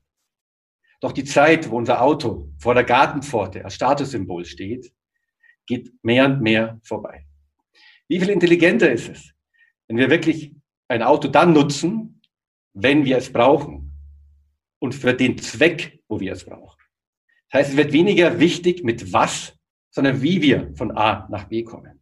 Doch 1.01 1.12
die 1.12 1.24
Zeit, 1.24 1.69
wo 1.69 1.77
unser 1.77 2.01
Auto 2.01 2.51
vor 2.57 2.74
der 2.74 2.83
Gartenpforte 2.83 3.63
als 3.63 3.75
Statussymbol 3.75 4.45
steht, 4.45 4.91
geht 5.65 5.93
mehr 6.03 6.25
und 6.25 6.41
mehr 6.41 6.79
vorbei. 6.83 7.27
Wie 8.07 8.19
viel 8.19 8.29
intelligenter 8.29 8.91
ist 8.91 9.09
es, 9.09 9.33
wenn 9.88 9.98
wir 9.98 10.09
wirklich 10.09 10.55
ein 10.88 11.03
Auto 11.03 11.27
dann 11.27 11.53
nutzen, 11.53 12.21
wenn 12.74 13.05
wir 13.05 13.17
es 13.17 13.31
brauchen 13.31 13.93
und 14.79 14.95
für 14.95 15.13
den 15.13 15.38
Zweck, 15.38 16.01
wo 16.07 16.19
wir 16.19 16.33
es 16.33 16.43
brauchen. 16.43 16.81
Das 17.51 17.62
heißt, 17.62 17.71
es 17.71 17.77
wird 17.77 17.93
weniger 17.93 18.39
wichtig 18.39 18.83
mit 18.83 19.13
was, 19.13 19.59
sondern 19.91 20.22
wie 20.22 20.41
wir 20.41 20.74
von 20.75 20.96
A 20.96 21.27
nach 21.29 21.46
B 21.46 21.63
kommen. 21.63 22.01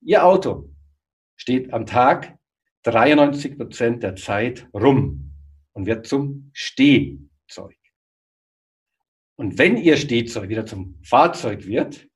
Ihr 0.00 0.24
Auto 0.24 0.70
steht 1.36 1.72
am 1.72 1.86
Tag 1.86 2.38
93 2.84 3.56
Prozent 3.56 4.02
der 4.02 4.16
Zeit 4.16 4.68
rum 4.74 5.32
und 5.72 5.86
wird 5.86 6.06
zum 6.06 6.50
Stehzeug. 6.52 7.76
Und 9.36 9.58
wenn 9.58 9.76
Ihr 9.76 9.96
Stehzeug 9.96 10.48
wieder 10.48 10.66
zum 10.66 10.98
Fahrzeug 11.02 11.66
wird, 11.66 12.08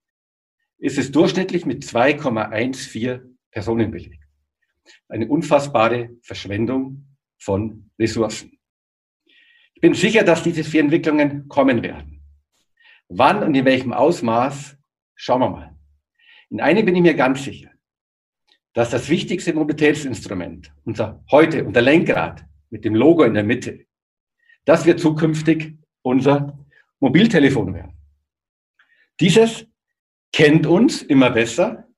ist 0.78 0.98
es 0.98 1.10
durchschnittlich 1.10 1.64
mit 1.64 1.84
2,14 1.84 3.36
Personen 3.50 3.90
belegt. 3.90 4.22
Eine 5.08 5.28
unfassbare 5.28 6.10
Verschwendung 6.22 7.16
von 7.38 7.90
Ressourcen. 7.98 8.58
Ich 9.74 9.80
bin 9.80 9.94
sicher, 9.94 10.22
dass 10.22 10.42
diese 10.42 10.64
vier 10.64 10.80
Entwicklungen 10.80 11.48
kommen 11.48 11.82
werden. 11.82 12.22
Wann 13.08 13.42
und 13.42 13.54
in 13.54 13.64
welchem 13.64 13.92
Ausmaß, 13.92 14.76
schauen 15.16 15.40
wir 15.40 15.50
mal. 15.50 15.76
In 16.50 16.60
einem 16.60 16.84
bin 16.84 16.94
ich 16.94 17.02
mir 17.02 17.14
ganz 17.14 17.42
sicher, 17.42 17.70
dass 18.72 18.90
das 18.90 19.08
wichtigste 19.08 19.52
Mobilitätsinstrument, 19.54 20.72
unser 20.84 21.24
heute, 21.30 21.64
unser 21.64 21.80
Lenkrad 21.82 22.44
mit 22.70 22.84
dem 22.84 22.94
Logo 22.94 23.24
in 23.24 23.34
der 23.34 23.42
Mitte, 23.42 23.86
das 24.64 24.84
wird 24.84 25.00
zukünftig 25.00 25.76
unser 26.02 26.58
Mobiltelefon 27.00 27.74
werden. 27.74 27.92
Dieses 29.18 29.66
kennt 30.32 30.66
uns 30.66 31.02
immer 31.02 31.30
besser, 31.30 31.88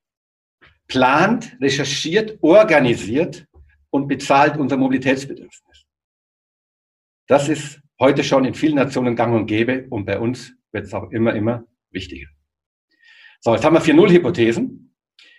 plant, 0.87 1.57
recherchiert, 1.61 2.39
organisiert 2.41 3.47
und 3.91 4.07
bezahlt 4.07 4.57
unser 4.57 4.77
Mobilitätsbedürfnis. 4.77 5.87
Das 7.27 7.49
ist 7.49 7.81
heute 8.01 8.23
schon 8.25 8.45
in 8.45 8.55
vielen 8.55 8.77
Nationen 8.77 9.17
gang 9.17 9.35
und 9.35 9.47
gäbe 9.47 9.87
und 9.91 10.07
bei 10.07 10.19
uns 10.19 10.55
wird 10.73 10.87
es 10.87 10.95
auch 10.95 11.11
immer, 11.11 11.35
immer 11.35 11.65
wichtiger. 11.91 12.29
So, 13.41 13.55
jetzt 13.55 13.65
haben 13.65 13.75
wir 13.75 13.81
vier 13.81 13.95
Null-Hypothesen. 13.95 14.95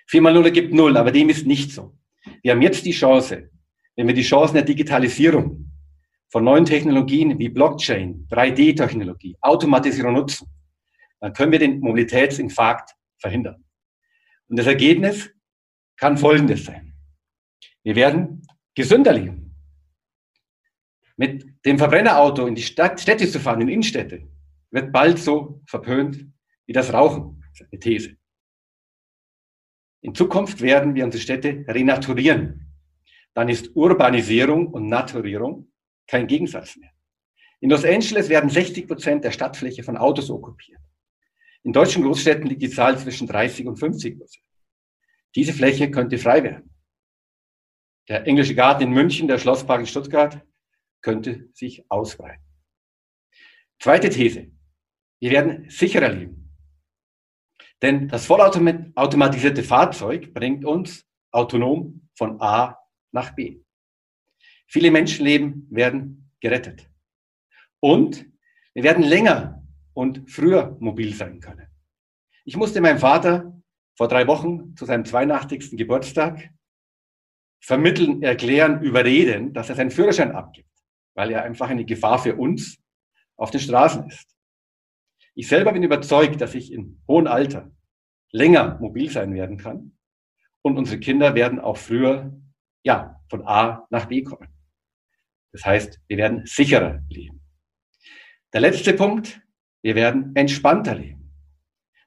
Vier 0.07 0.21
mal 0.21 0.33
Null 0.33 0.45
ergibt 0.45 0.73
Null, 0.73 0.95
aber 0.97 1.11
dem 1.11 1.29
ist 1.29 1.45
nicht 1.45 1.71
so. 1.71 1.97
Wir 2.41 2.53
haben 2.53 2.61
jetzt 2.61 2.85
die 2.85 2.91
Chance, 2.91 3.49
wenn 3.95 4.07
wir 4.07 4.13
die 4.13 4.23
Chancen 4.23 4.55
der 4.55 4.63
Digitalisierung 4.63 5.71
von 6.29 6.43
neuen 6.43 6.65
Technologien 6.65 7.37
wie 7.39 7.49
Blockchain, 7.49 8.27
3D-Technologie, 8.29 9.37
Automatisierung 9.41 10.13
nutzen, 10.13 10.47
dann 11.19 11.33
können 11.33 11.51
wir 11.51 11.59
den 11.59 11.79
Mobilitätsinfarkt 11.79 12.95
verhindern. 13.17 13.65
Und 14.47 14.57
das 14.57 14.67
Ergebnis 14.67 15.29
kann 15.97 16.17
folgendes 16.17 16.65
sein. 16.65 16.93
Wir 17.83 17.95
werden 17.95 18.47
gesünder 18.75 19.13
leben. 19.13 19.55
Mit 21.17 21.45
dem 21.65 21.77
Verbrennerauto 21.77 22.45
in 22.47 22.55
die 22.55 22.61
Stadt, 22.61 23.01
Städte 23.01 23.29
zu 23.29 23.39
fahren, 23.39 23.61
in 23.61 23.67
Innenstädte, 23.67 24.25
wird 24.71 24.93
bald 24.93 25.19
so 25.19 25.61
verpönt 25.65 26.25
wie 26.65 26.73
das 26.73 26.93
Rauchen. 26.93 27.38
Das 27.59 27.79
These. 27.79 28.17
In 30.01 30.15
Zukunft 30.15 30.61
werden 30.61 30.95
wir 30.95 31.03
unsere 31.03 31.21
Städte 31.21 31.65
renaturieren. 31.67 32.73
Dann 33.33 33.49
ist 33.49 33.75
Urbanisierung 33.75 34.67
und 34.67 34.87
Naturierung 34.87 35.71
kein 36.07 36.27
Gegensatz 36.27 36.77
mehr. 36.77 36.91
In 37.59 37.69
Los 37.69 37.83
Angeles 37.83 38.29
werden 38.29 38.49
60 38.49 38.87
Prozent 38.87 39.23
der 39.23 39.31
Stadtfläche 39.31 39.83
von 39.83 39.97
Autos 39.97 40.29
okkupiert. 40.29 40.79
In 41.63 41.73
deutschen 41.73 42.03
Großstädten 42.03 42.47
liegt 42.47 42.61
die 42.61 42.69
Zahl 42.69 42.97
zwischen 42.97 43.27
30 43.27 43.67
und 43.67 43.77
50 43.77 44.17
Prozent. 44.17 44.45
Diese 45.35 45.53
Fläche 45.53 45.91
könnte 45.91 46.17
frei 46.17 46.43
werden. 46.43 46.73
Der 48.07 48.25
englische 48.25 48.55
Garten 48.55 48.83
in 48.83 48.91
München, 48.91 49.27
der 49.27 49.37
Schlosspark 49.37 49.81
in 49.81 49.85
Stuttgart 49.85 50.41
könnte 51.01 51.49
sich 51.53 51.83
ausbreiten. 51.89 52.43
Zweite 53.79 54.09
These. 54.09 54.51
Wir 55.19 55.31
werden 55.31 55.69
sicherer 55.69 56.09
leben. 56.09 56.48
Denn 57.81 58.07
das 58.07 58.25
vollautomatisierte 58.25 59.63
Fahrzeug 59.63 60.33
bringt 60.33 60.65
uns 60.65 61.05
autonom 61.31 62.09
von 62.15 62.41
A 62.41 62.77
nach 63.11 63.35
B. 63.35 63.61
Viele 64.67 64.91
Menschenleben 64.91 65.67
werden 65.69 66.31
gerettet. 66.41 66.89
Und 67.79 68.25
wir 68.73 68.83
werden 68.83 69.03
länger 69.03 69.63
und 69.93 70.29
früher 70.29 70.77
mobil 70.79 71.13
sein 71.13 71.39
können. 71.39 71.67
Ich 72.45 72.55
musste 72.55 72.81
meinem 72.81 72.99
Vater 72.99 73.61
vor 73.95 74.07
drei 74.07 74.27
Wochen 74.27 74.75
zu 74.75 74.85
seinem 74.85 75.05
82. 75.05 75.71
Geburtstag 75.71 76.49
vermitteln, 77.61 78.23
erklären, 78.23 78.81
überreden, 78.81 79.53
dass 79.53 79.69
er 79.69 79.75
seinen 79.75 79.91
Führerschein 79.91 80.31
abgibt, 80.31 80.71
weil 81.15 81.31
er 81.31 81.43
einfach 81.43 81.69
eine 81.69 81.85
Gefahr 81.85 82.19
für 82.19 82.35
uns 82.35 82.77
auf 83.35 83.51
den 83.51 83.59
Straßen 83.59 84.07
ist. 84.07 84.38
Ich 85.35 85.47
selber 85.47 85.71
bin 85.73 85.83
überzeugt, 85.83 86.41
dass 86.41 86.55
ich 86.55 86.71
in 86.71 87.01
hohem 87.07 87.27
Alter 87.27 87.71
länger 88.31 88.77
mobil 88.79 89.09
sein 89.09 89.33
werden 89.33 89.57
kann 89.57 89.97
und 90.61 90.77
unsere 90.77 90.99
Kinder 90.99 91.35
werden 91.35 91.59
auch 91.59 91.77
früher, 91.77 92.39
ja, 92.83 93.19
von 93.29 93.45
A 93.45 93.87
nach 93.89 94.05
B 94.05 94.23
kommen. 94.23 94.49
Das 95.51 95.65
heißt, 95.65 95.99
wir 96.07 96.17
werden 96.17 96.45
sicherer 96.45 97.03
leben. 97.09 97.41
Der 98.53 98.61
letzte 98.61 98.93
Punkt, 98.93 99.41
wir 99.81 99.95
werden 99.95 100.35
entspannter 100.35 100.95
leben. 100.95 101.19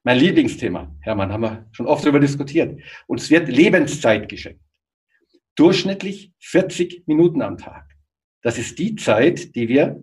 Mein 0.05 0.19
Lieblingsthema, 0.19 0.95
Hermann, 1.01 1.33
haben 1.33 1.43
wir 1.43 1.69
schon 1.73 1.87
oft 1.87 2.05
darüber 2.05 2.19
diskutiert. 2.19 2.81
Uns 3.07 3.31
wird 3.31 3.49
Lebenszeit 3.49 4.29
geschenkt. 4.29 4.63
Durchschnittlich 5.55 6.33
40 6.41 7.07
Minuten 7.07 7.43
am 7.43 7.57
Tag. 7.57 7.89
Das 8.43 8.59
ist 8.59 8.79
die 8.79 8.97
Zeit, 8.97 9.55
die 9.55 9.69
wir 9.69 10.03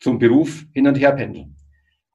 zum 0.00 0.18
Beruf 0.18 0.66
hin 0.72 0.88
und 0.88 0.96
her 0.96 1.12
pendeln. 1.12 1.53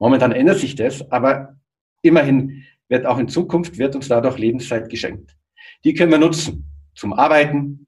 Momentan 0.00 0.32
ändert 0.32 0.58
sich 0.58 0.74
das, 0.74 1.08
aber 1.12 1.56
immerhin 2.02 2.64
wird 2.88 3.06
auch 3.06 3.18
in 3.18 3.28
Zukunft 3.28 3.78
wird 3.78 3.94
uns 3.94 4.08
dadurch 4.08 4.38
Lebenszeit 4.38 4.88
geschenkt. 4.88 5.36
Die 5.84 5.94
können 5.94 6.10
wir 6.10 6.18
nutzen 6.18 6.64
zum 6.94 7.12
Arbeiten, 7.12 7.86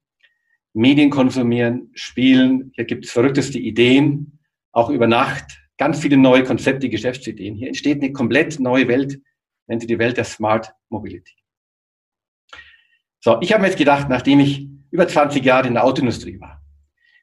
Medien 0.73 1.09
konsumieren, 1.09 1.89
spielen. 1.93 2.71
Hier 2.75 2.85
gibt 2.85 3.05
es 3.05 3.11
verrückteste 3.11 3.59
Ideen 3.59 4.39
auch 4.71 4.89
über 4.89 5.07
Nacht 5.07 5.59
ganz 5.77 5.99
viele 5.99 6.17
neue 6.17 6.43
Konzepte, 6.43 6.89
Geschäftsideen. 6.89 7.55
Hier 7.55 7.67
entsteht 7.67 8.01
eine 8.01 8.13
komplett 8.13 8.59
neue 8.59 8.87
Welt, 8.87 9.19
nennt 9.67 9.81
sie 9.81 9.87
die 9.87 9.99
Welt 9.99 10.17
der 10.17 10.23
Smart 10.23 10.73
Mobility. 10.89 11.35
So, 13.19 13.39
ich 13.41 13.51
habe 13.51 13.61
mir 13.61 13.67
jetzt 13.67 13.77
gedacht, 13.77 14.09
nachdem 14.09 14.39
ich 14.39 14.67
über 14.91 15.07
20 15.07 15.43
Jahre 15.43 15.67
in 15.67 15.73
der 15.73 15.83
Autoindustrie 15.83 16.39
war, 16.39 16.61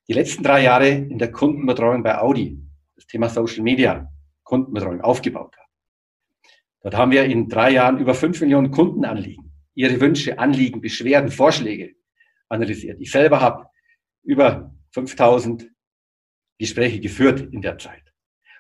die 0.08 0.14
letzten 0.14 0.42
drei 0.42 0.62
Jahre 0.62 0.88
in 0.88 1.18
der 1.18 1.30
Kundenbetreuung 1.30 2.02
bei 2.02 2.18
Audi, 2.18 2.58
das 2.96 3.06
Thema 3.06 3.28
Social 3.28 3.62
Media, 3.62 4.10
Kundenbetreuung 4.50 5.00
aufgebaut 5.00 5.56
habe. 5.56 5.68
Dort 6.82 6.96
haben 6.96 7.12
wir 7.12 7.24
in 7.24 7.48
drei 7.48 7.70
Jahren 7.70 7.98
über 7.98 8.14
fünf 8.14 8.40
Millionen 8.40 8.72
Kundenanliegen, 8.72 9.52
ihre 9.74 10.00
Wünsche, 10.00 10.40
Anliegen, 10.40 10.80
Beschwerden, 10.80 11.30
Vorschläge 11.30 11.94
analysiert. 12.48 13.00
Ich 13.00 13.12
selber 13.12 13.40
habe 13.40 13.66
über 14.24 14.74
5000 14.90 15.70
Gespräche 16.58 16.98
geführt 16.98 17.40
in 17.52 17.62
der 17.62 17.78
Zeit. 17.78 18.02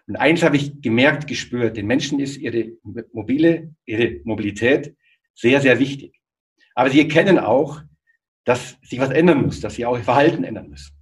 Und 0.06 0.14
eins 0.14 0.44
habe 0.44 0.56
ich 0.56 0.80
gemerkt, 0.80 1.26
gespürt, 1.26 1.76
den 1.76 1.86
Menschen 1.86 2.20
ist 2.20 2.36
ihre 2.36 2.70
mobile, 3.12 3.74
ihre 3.84 4.20
Mobilität 4.22 4.96
sehr, 5.34 5.60
sehr 5.60 5.80
wichtig. 5.80 6.20
Aber 6.74 6.90
sie 6.90 7.00
erkennen 7.00 7.38
auch, 7.38 7.82
dass 8.44 8.78
sich 8.82 9.00
was 9.00 9.10
ändern 9.10 9.42
muss, 9.42 9.60
dass 9.60 9.74
sie 9.74 9.86
auch 9.86 9.96
ihr 9.96 10.04
Verhalten 10.04 10.44
ändern 10.44 10.68
müssen. 10.68 10.96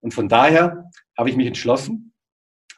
Und 0.00 0.14
von 0.14 0.28
daher 0.28 0.90
habe 1.16 1.30
ich 1.30 1.36
mich 1.36 1.46
entschlossen, 1.46 2.12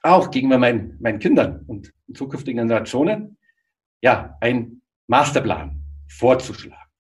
auch 0.03 0.31
gegenüber 0.31 0.59
meinen, 0.59 0.97
meinen 1.01 1.19
Kindern 1.19 1.65
und 1.67 1.93
zukünftigen 2.15 2.59
Generationen, 2.63 3.37
ja, 4.01 4.37
einen 4.41 4.83
Masterplan 5.07 5.83
vorzuschlagen. 6.09 6.91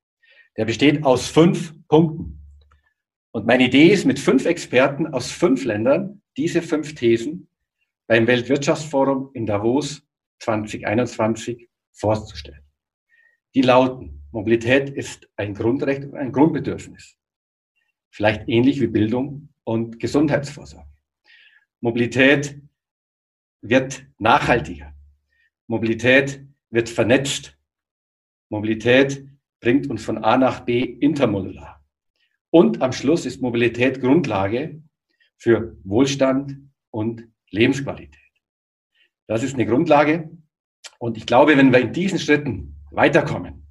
Der 0.57 0.65
besteht 0.65 1.05
aus 1.05 1.29
fünf 1.29 1.75
Punkten. 1.89 2.41
Und 3.31 3.47
meine 3.47 3.65
Idee 3.65 3.89
ist, 3.89 4.05
mit 4.05 4.19
fünf 4.19 4.47
Experten 4.47 5.07
aus 5.07 5.31
fünf 5.31 5.65
Ländern 5.65 6.23
diese 6.37 6.63
fünf 6.63 6.95
Thesen 6.95 7.49
beim 8.07 8.27
Weltwirtschaftsforum 8.27 9.31
in 9.35 9.47
Davos 9.47 10.03
2021 10.41 11.69
vorzustellen. 11.93 12.63
Die 13.55 13.63
lauten, 13.63 14.23
Mobilität 14.31 14.91
ist 14.91 15.29
ein 15.37 15.55
Grundrecht 15.55 16.05
und 16.05 16.17
ein 16.17 16.33
Grundbedürfnis. 16.33 17.17
Vielleicht 18.11 18.49
ähnlich 18.49 18.81
wie 18.81 18.87
Bildung 18.87 19.49
und 19.65 20.01
Gesundheitsvorsorge. 20.01 20.89
Mobilität 21.81 22.61
wird 23.61 24.07
nachhaltiger. 24.19 24.95
Mobilität 25.67 26.45
wird 26.71 26.89
vernetzt. 26.89 27.57
Mobilität 28.49 29.27
bringt 29.61 29.89
uns 29.91 30.05
von 30.05 30.19
A 30.19 30.37
nach 30.37 30.61
B 30.61 30.81
intermodular. 30.81 31.85
Und 32.51 32.81
am 32.81 32.93
Schluss 32.93 33.27
ist 33.27 33.43
Mobilität 33.43 34.01
Grundlage 34.01 34.83
für 35.37 35.77
Wohlstand 35.85 36.57
und 36.91 37.29
Lebensqualität. 37.51 38.19
Das 39.27 39.43
ist 39.43 39.55
eine 39.55 39.67
Grundlage. 39.67 40.31
Und 40.99 41.17
ich 41.17 41.27
glaube, 41.27 41.57
wenn 41.57 41.73
wir 41.73 41.81
in 41.81 41.93
diesen 41.93 42.19
Schritten 42.19 42.77
weiterkommen, 42.91 43.67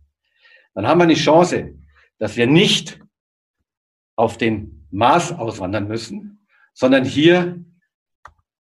dann 0.73 0.87
haben 0.87 0.99
wir 0.99 1.05
eine 1.05 1.15
Chance, 1.15 1.73
dass 2.19 2.37
wir 2.37 2.47
nicht 2.47 2.99
auf 4.15 4.37
den 4.37 4.87
Mars 4.91 5.31
auswandern 5.31 5.87
müssen, 5.87 6.47
sondern 6.73 7.03
hier 7.03 7.65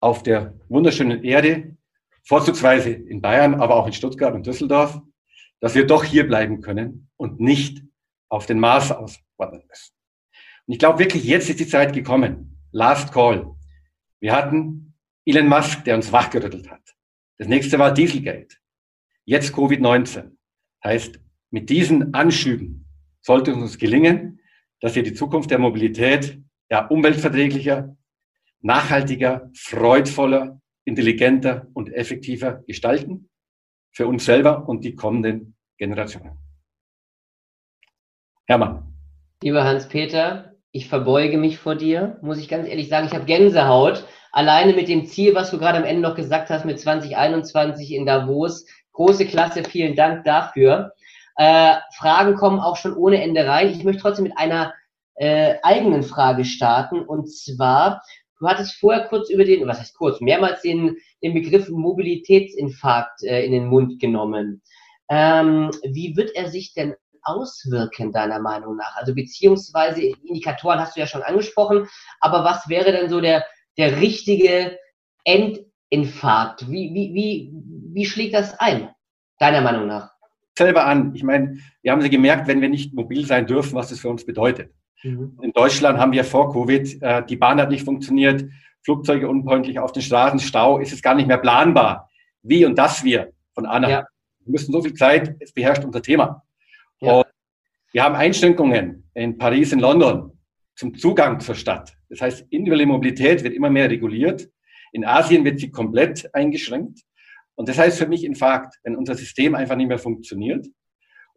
auf 0.01 0.23
der 0.23 0.55
wunderschönen 0.69 1.25
Erde, 1.25 1.77
vorzugsweise 2.25 2.91
in 2.91 3.21
Bayern, 3.21 3.55
aber 3.55 3.77
auch 3.77 3.87
in 3.87 3.93
Stuttgart 3.93 4.35
und 4.35 4.47
Düsseldorf, 4.47 5.01
dass 5.61 5.75
wir 5.75 5.87
doch 5.87 6.05
hier 6.05 6.27
bleiben 6.27 6.61
können 6.61 7.09
und 7.17 7.41
nicht 7.41 7.83
auf 8.29 8.47
den 8.47 8.61
Mars 8.61 8.93
auswandern 8.93 9.65
müssen. 9.69 9.93
Und 10.67 10.73
ich 10.75 10.79
glaube 10.79 10.99
wirklich, 10.99 11.25
jetzt 11.25 11.49
ist 11.49 11.61
die 11.61 11.67
Zeit 11.67 11.93
gekommen. 11.93 12.59
Last 12.71 13.13
Call. 13.13 13.55
Wir 14.21 14.35
hatten 14.35 14.95
Elon 15.25 15.49
Musk, 15.49 15.85
der 15.85 15.97
uns 15.97 16.13
wachgerüttelt 16.13 16.71
hat. 16.71 16.95
Das 17.39 17.49
nächste 17.49 17.79
war 17.79 17.93
Dieselgate. 17.93 18.57
Jetzt 19.25 19.55
Covid-19. 19.55 20.33
Heißt, 20.85 21.21
mit 21.51 21.71
diesen 21.71 22.15
Anschüben 22.15 22.87
sollte 23.21 23.53
es 23.53 23.57
uns 23.57 23.79
gelingen, 23.79 24.41
dass 24.81 24.95
wir 24.95 25.03
die 25.03 25.15
Zukunft 25.15 25.51
der 25.51 25.59
Mobilität 25.59 26.41
ja 26.71 26.87
umweltverträglicher, 26.87 27.97
nachhaltiger, 28.61 29.51
freudvoller, 29.55 30.61
intelligenter 30.85 31.67
und 31.75 31.93
effektiver 31.93 32.63
gestalten 32.67 33.29
für 33.93 34.07
uns 34.07 34.25
selber 34.25 34.69
und 34.69 34.85
die 34.85 34.95
kommenden 34.95 35.57
Generationen. 35.77 36.39
Hermann. 38.47 38.95
Lieber 39.43 39.65
Hans-Peter, 39.65 40.55
ich 40.73 40.89
verbeuge 40.89 41.39
mich 41.39 41.59
vor 41.59 41.75
dir, 41.75 42.19
muss 42.23 42.39
ich 42.39 42.49
ganz 42.49 42.69
ehrlich 42.69 42.89
sagen, 42.89 43.07
ich 43.07 43.15
habe 43.15 43.25
Gänsehaut, 43.25 44.07
alleine 44.33 44.73
mit 44.73 44.89
dem 44.89 45.07
Ziel, 45.07 45.35
was 45.35 45.51
du 45.51 45.59
gerade 45.59 45.79
am 45.79 45.85
Ende 45.85 46.03
noch 46.03 46.15
gesagt 46.15 46.51
hast, 46.51 46.65
mit 46.65 46.81
2021 46.81 47.93
in 47.93 48.07
Davos. 48.07 48.67
Große 48.93 49.27
Klasse, 49.27 49.65
vielen 49.65 49.95
Dank 49.95 50.25
dafür. 50.25 50.93
Äh, 51.37 51.75
Fragen 51.95 52.35
kommen 52.35 52.59
auch 52.59 52.77
schon 52.77 52.95
ohne 52.95 53.23
Ende 53.23 53.47
rein. 53.47 53.69
Ich 53.69 53.85
möchte 53.85 54.03
trotzdem 54.03 54.25
mit 54.25 54.37
einer 54.37 54.75
äh, 55.15 55.55
eigenen 55.63 56.03
Frage 56.03 56.45
starten. 56.45 57.01
Und 57.01 57.33
zwar, 57.33 58.03
du 58.39 58.49
hattest 58.49 58.75
vorher 58.79 59.09
kurz 59.09 59.31
über 59.31 59.45
den, 59.45 59.67
was 59.67 59.81
heißt 59.81 59.97
kurz, 59.97 60.21
mehrmals 60.21 60.63
den, 60.63 60.97
den 61.23 61.35
Begriff 61.35 61.69
Mobilitätsinfarkt 61.69 63.23
äh, 63.23 63.45
in 63.45 63.53
den 63.53 63.67
Mund 63.67 64.01
genommen. 64.01 64.63
Ähm, 65.11 65.71
wie 65.83 66.17
wird 66.17 66.35
er 66.35 66.49
sich 66.49 66.75
denn 66.75 66.95
auswirken, 67.23 68.13
deiner 68.13 68.39
Meinung 68.39 68.77
nach? 68.77 68.97
Also 68.97 69.15
beziehungsweise 69.15 70.03
Indikatoren 70.03 70.81
hast 70.81 70.97
du 70.97 71.01
ja 71.01 71.07
schon 71.07 71.23
angesprochen, 71.23 71.89
aber 72.21 72.45
was 72.45 72.69
wäre 72.69 72.93
denn 72.93 73.09
so 73.09 73.21
der, 73.21 73.45
der 73.77 74.01
richtige 74.01 74.79
Endinfarkt? 75.25 76.71
Wie, 76.71 76.93
wie, 76.95 77.15
wie, 77.15 77.53
wie 77.95 78.07
schlägt 78.07 78.35
das 78.35 78.59
ein, 78.59 78.91
deiner 79.39 79.61
Meinung 79.61 79.87
nach? 79.87 80.11
Selber 80.57 80.87
an. 80.87 81.15
Ich 81.15 81.23
meine, 81.23 81.59
wir 81.83 81.93
haben 81.93 82.03
sie 82.03 82.11
gemerkt, 82.11 82.49
wenn 82.49 82.61
wir 82.61 82.69
nicht 82.69 82.93
mobil 82.93 83.25
sein 83.25 83.47
dürfen, 83.47 83.75
was 83.75 83.91
das 83.91 84.01
für 84.01 84.09
uns 84.09 84.27
bedeutet. 84.27 84.73
Mhm. 85.03 85.39
In 85.43 85.53
Deutschland 85.53 85.99
haben 85.99 86.13
wir 86.13 86.25
vor 86.25 86.53
Covid, 86.53 87.03
äh, 87.03 87.25
die 87.27 87.37
Bahn 87.37 87.61
hat 87.61 87.71
nicht 87.71 87.85
funktioniert, 87.85 88.45
Flugzeuge 88.83 89.29
unpünktlich 89.29 89.79
auf 89.79 89.93
den 89.93 90.03
Straßen, 90.03 90.41
Stau, 90.41 90.79
ist 90.79 90.93
es 90.93 91.03
gar 91.03 91.15
nicht 91.15 91.29
mehr 91.29 91.39
planbar, 91.39 92.11
wie 92.43 92.65
und 92.65 92.77
das 92.79 93.05
wir 93.05 93.33
von 93.55 93.67
A 93.67 93.81
nach 93.81 93.89
ja. 93.89 94.07
Wir 94.49 94.53
müssen 94.53 94.73
so 94.73 94.81
viel 94.81 94.95
Zeit, 94.95 95.37
es 95.41 95.53
beherrscht 95.53 95.85
unser 95.85 96.01
Thema. 96.01 96.43
Ja. 97.01 97.19
Und 97.19 97.27
wir 97.93 98.03
haben 98.03 98.15
Einschränkungen 98.15 99.11
in 99.13 99.37
Paris, 99.37 99.73
in 99.73 99.81
London 99.81 100.33
zum 100.75 100.97
Zugang 100.97 101.39
zur 101.41 101.55
Stadt. 101.55 101.95
Das 102.09 102.23
heißt, 102.23 102.47
individuelle 102.49 102.87
Mobilität 102.87 103.45
wird 103.45 103.53
immer 103.53 103.69
mehr 103.69 103.91
reguliert. 103.91 104.49
In 104.93 105.05
Asien 105.05 105.45
wird 105.45 105.61
sie 105.61 105.71
komplett 105.71 106.35
eingeschränkt. 106.35 107.01
Und 107.57 107.69
das 107.69 107.77
heißt 107.77 107.99
für 107.99 108.07
mich 108.07 108.25
Infarkt, 108.25 108.77
wenn 108.85 108.97
unser 108.97 109.15
System 109.15 109.55
einfach 109.55 109.77
nicht 109.77 109.89
mehr 109.89 109.99
funktioniert 109.99 110.67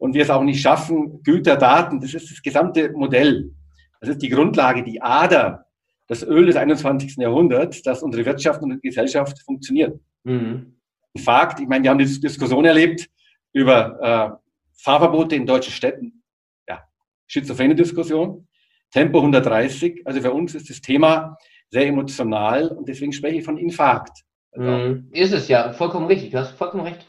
und 0.02 0.14
wir 0.14 0.22
es 0.22 0.30
auch 0.30 0.42
nicht 0.42 0.60
schaffen, 0.60 1.22
Güter, 1.22 1.56
Daten, 1.56 2.00
das 2.00 2.12
ist 2.12 2.28
das 2.28 2.42
gesamte 2.42 2.90
Modell. 2.90 3.52
Das 4.00 4.10
ist 4.10 4.18
die 4.20 4.30
Grundlage, 4.30 4.82
die 4.82 5.00
Ader, 5.00 5.64
das 6.08 6.24
Öl 6.24 6.46
des 6.46 6.56
21. 6.56 7.18
Jahrhunderts, 7.18 7.82
dass 7.82 8.02
unsere 8.02 8.26
Wirtschaft 8.26 8.60
und 8.62 8.82
Gesellschaft 8.82 9.40
funktioniert. 9.44 10.00
Mhm. 10.24 10.74
Fakt, 11.16 11.60
ich 11.60 11.68
meine, 11.68 11.84
wir 11.84 11.90
haben 11.90 11.98
die 11.98 12.20
Diskussion 12.20 12.64
erlebt 12.64 13.08
über 13.52 14.00
äh, 14.02 14.46
Fahrverbote 14.82 15.36
in 15.36 15.46
deutschen 15.46 15.72
Städten. 15.72 16.24
Ja, 16.68 16.82
schizophrene 17.28 17.76
Diskussion. 17.76 18.48
Tempo 18.90 19.18
130. 19.20 20.04
Also 20.04 20.20
für 20.20 20.32
uns 20.32 20.56
ist 20.56 20.68
das 20.68 20.80
Thema 20.80 21.38
sehr 21.70 21.86
emotional 21.86 22.70
und 22.70 22.88
deswegen 22.88 23.12
spreche 23.12 23.36
ich 23.36 23.44
von 23.44 23.56
Infarkt. 23.56 24.24
Also 24.50 24.68
mhm. 24.68 25.10
Ist 25.12 25.32
es 25.32 25.46
ja, 25.46 25.72
vollkommen 25.72 26.06
richtig. 26.06 26.32
Du 26.32 26.38
hast 26.38 26.58
vollkommen 26.58 26.82
recht. 26.82 27.06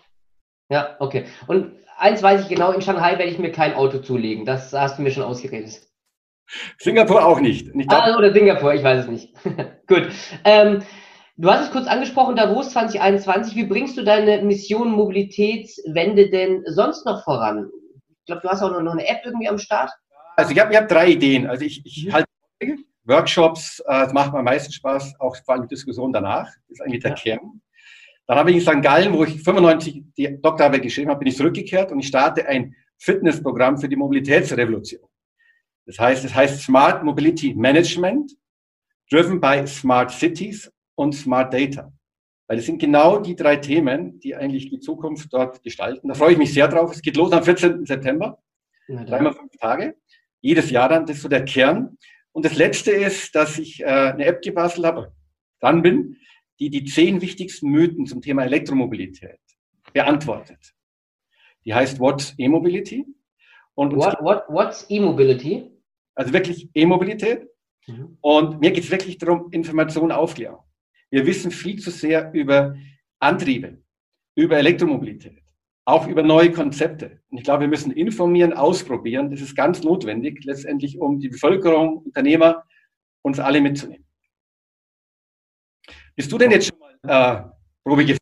Ja, 0.69 0.95
okay. 0.99 1.25
Und 1.47 1.71
eins 1.97 2.21
weiß 2.21 2.41
ich 2.41 2.49
genau, 2.49 2.71
in 2.71 2.82
Shanghai 2.82 3.17
werde 3.17 3.32
ich 3.32 3.39
mir 3.39 3.51
kein 3.51 3.73
Auto 3.73 3.99
zulegen. 3.99 4.45
Das 4.45 4.73
hast 4.73 4.97
du 4.97 5.01
mir 5.01 5.12
schon 5.12 5.23
ausgeredet. 5.23 5.82
Singapur 6.77 7.25
auch 7.25 7.39
nicht. 7.39 7.71
Glaub, 7.71 7.91
ah, 7.91 8.17
oder 8.17 8.34
Singapur, 8.34 8.73
ich 8.73 8.84
weiß 8.84 9.06
es 9.06 9.08
nicht. 9.08 9.34
Gut. 9.88 10.10
Ähm, 10.43 10.84
du 11.38 11.49
hast 11.49 11.65
es 11.65 11.71
kurz 11.71 11.88
angesprochen, 11.88 12.36
Davos 12.36 12.71
2021. 12.71 13.56
Wie 13.56 13.65
bringst 13.65 13.97
du 13.97 14.03
deine 14.03 14.41
Mission 14.43 14.91
Mobilitätswende 14.91 16.29
denn 16.29 16.63
sonst 16.67 17.06
noch 17.06 17.23
voran? 17.23 17.69
Ich 18.19 18.25
glaube, 18.25 18.41
du 18.41 18.49
hast 18.49 18.62
auch 18.62 18.79
noch 18.79 18.91
eine 18.91 19.08
App 19.08 19.21
irgendwie 19.25 19.49
am 19.49 19.58
Start. 19.58 19.91
Also 20.36 20.51
ich 20.51 20.60
habe 20.60 20.71
ich 20.71 20.77
hab 20.77 20.88
drei 20.88 21.10
Ideen. 21.10 21.47
Also 21.47 21.65
ich, 21.65 21.82
ich 21.86 22.08
mhm. 22.08 22.13
halte 22.13 22.27
Workshops, 23.06 23.79
äh, 23.82 24.03
das 24.03 24.13
macht 24.13 24.32
mir 24.32 24.39
am 24.39 24.45
meisten 24.45 24.71
Spaß, 24.71 25.15
auch 25.19 25.36
vor 25.43 25.56
allem 25.56 25.63
die 25.63 25.75
Diskussion 25.75 26.13
danach. 26.13 26.45
Das 26.45 26.79
ist 26.79 26.82
eigentlich 26.82 27.01
der 27.01 27.12
ja. 27.12 27.17
Kern. 27.17 27.62
Dann 28.27 28.38
habe 28.38 28.51
ich 28.51 28.57
in 28.57 28.62
St. 28.62 28.81
Gallen, 28.81 29.13
wo 29.13 29.23
ich 29.23 29.41
95 29.43 30.03
die 30.17 30.41
Doktorarbeit 30.41 30.81
geschrieben 30.81 31.09
habe, 31.09 31.19
bin 31.19 31.27
ich 31.27 31.38
zurückgekehrt 31.38 31.91
und 31.91 31.99
ich 31.99 32.07
starte 32.07 32.47
ein 32.47 32.75
Fitnessprogramm 32.97 33.77
für 33.77 33.89
die 33.89 33.95
Mobilitätsrevolution. 33.95 35.01
Das 35.86 35.99
heißt, 35.99 36.23
es 36.23 36.33
heißt 36.33 36.62
Smart 36.62 37.03
Mobility 37.03 37.53
Management, 37.53 38.31
driven 39.09 39.41
by 39.41 39.67
Smart 39.67 40.12
Cities 40.12 40.71
und 40.95 41.13
Smart 41.13 41.53
Data. 41.53 41.91
Weil 42.47 42.59
es 42.59 42.65
sind 42.65 42.79
genau 42.79 43.19
die 43.19 43.36
drei 43.36 43.57
Themen, 43.57 44.19
die 44.19 44.36
eigentlich 44.36 44.69
die 44.69 44.79
Zukunft 44.79 45.31
dort 45.33 45.62
gestalten. 45.62 46.07
Da 46.07 46.13
freue 46.13 46.33
ich 46.33 46.38
mich 46.38 46.53
sehr 46.53 46.67
drauf. 46.67 46.91
Es 46.91 47.01
geht 47.01 47.17
los 47.17 47.31
am 47.31 47.43
14. 47.43 47.86
September. 47.86 48.41
Dreimal 48.88 49.33
fünf 49.33 49.51
Tage. 49.59 49.95
Jedes 50.41 50.69
Jahr 50.69 50.89
dann, 50.89 51.05
das 51.05 51.17
ist 51.17 51.23
so 51.23 51.29
der 51.29 51.45
Kern. 51.45 51.97
Und 52.31 52.45
das 52.45 52.55
letzte 52.55 52.91
ist, 52.91 53.33
dass 53.36 53.59
ich 53.59 53.81
äh, 53.81 53.86
eine 53.86 54.25
App 54.25 54.41
gebastelt 54.41 54.86
habe, 54.86 55.13
dran 55.62 55.81
bin, 55.81 56.17
die 56.60 56.70
die 56.70 56.86
zehn 56.86 57.22
wichtigsten 57.22 57.70
Mythen 57.70 58.06
zum 58.06 58.22
Thema 58.22 58.44
Elektromobilität 58.44 59.39
beantwortet. 59.92 60.74
Die 61.66 61.74
heißt 61.74 62.00
What's 62.00 62.34
E-Mobility? 62.38 63.06
Und 63.76 63.96
what, 63.96 64.18
what, 64.22 64.44
what's 64.50 64.86
E-Mobility? 64.89 65.72
Also 66.16 66.34
wirklich 66.34 66.70
E-Mobilität. 66.74 67.48
Mhm. 67.88 68.18
Und 68.22 68.60
mir 68.60 68.72
geht 68.72 68.84
es 68.84 68.92
wirklich 68.92 69.18
darum, 69.18 69.48
Information, 69.52 70.12
Aufklärung. 70.12 70.63
Wir 71.10 71.26
wissen 71.26 71.52
viel 71.52 71.80
zu 71.80 71.92
sehr 71.92 72.32
über 72.34 72.76
Antriebe, 73.20 73.82
über 74.36 74.58
Elektromobilität, 74.58 75.44
auch 75.86 76.08
über 76.08 76.24
neue 76.24 76.52
Konzepte. 76.52 77.22
Und 77.30 77.38
ich 77.38 77.44
glaube, 77.44 77.62
wir 77.62 77.68
müssen 77.68 77.92
informieren, 77.92 78.54
ausprobieren. 78.54 79.30
Das 79.30 79.42
ist 79.42 79.56
ganz 79.56 79.84
notwendig, 79.84 80.44
letztendlich, 80.44 81.00
um 81.00 81.20
die 81.20 81.30
Bevölkerung, 81.30 82.00
Unternehmer, 82.00 82.63
uns 83.22 83.39
alle 83.39 83.62
mitzunehmen. 83.62 84.06
Bist 86.15 86.32
du 86.32 86.38
denn 86.38 86.52
jetzt 86.52 86.67
schon 86.67 86.80
mal 86.80 87.43
äh, 87.43 87.43
Probe 87.84 88.06
gefahren? 88.06 88.19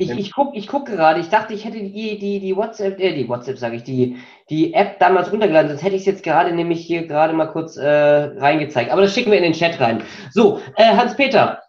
Ich, 0.00 0.10
ich 0.10 0.32
gucke 0.32 0.56
ich 0.56 0.68
guck 0.68 0.86
gerade, 0.86 1.18
ich 1.18 1.28
dachte, 1.28 1.54
ich 1.54 1.64
hätte 1.64 1.78
die, 1.78 2.18
die, 2.18 2.38
die 2.38 2.56
WhatsApp, 2.56 3.00
äh, 3.00 3.14
die 3.14 3.28
WhatsApp 3.28 3.58
sage 3.58 3.76
ich, 3.76 3.82
die, 3.82 4.16
die 4.48 4.72
App 4.72 5.00
damals 5.00 5.32
runtergeladen, 5.32 5.68
sonst 5.68 5.82
hätte 5.82 5.96
ich 5.96 6.02
es 6.02 6.06
jetzt 6.06 6.22
gerade 6.22 6.52
nämlich 6.52 6.86
hier 6.86 7.06
gerade 7.06 7.32
mal 7.32 7.46
kurz 7.46 7.76
äh, 7.76 7.88
reingezeigt. 7.88 8.92
Aber 8.92 9.02
das 9.02 9.12
schicken 9.12 9.32
wir 9.32 9.38
in 9.38 9.44
den 9.44 9.52
Chat 9.54 9.80
rein. 9.80 10.02
So, 10.30 10.60
äh, 10.76 10.96
Hans-Peter, 10.96 11.62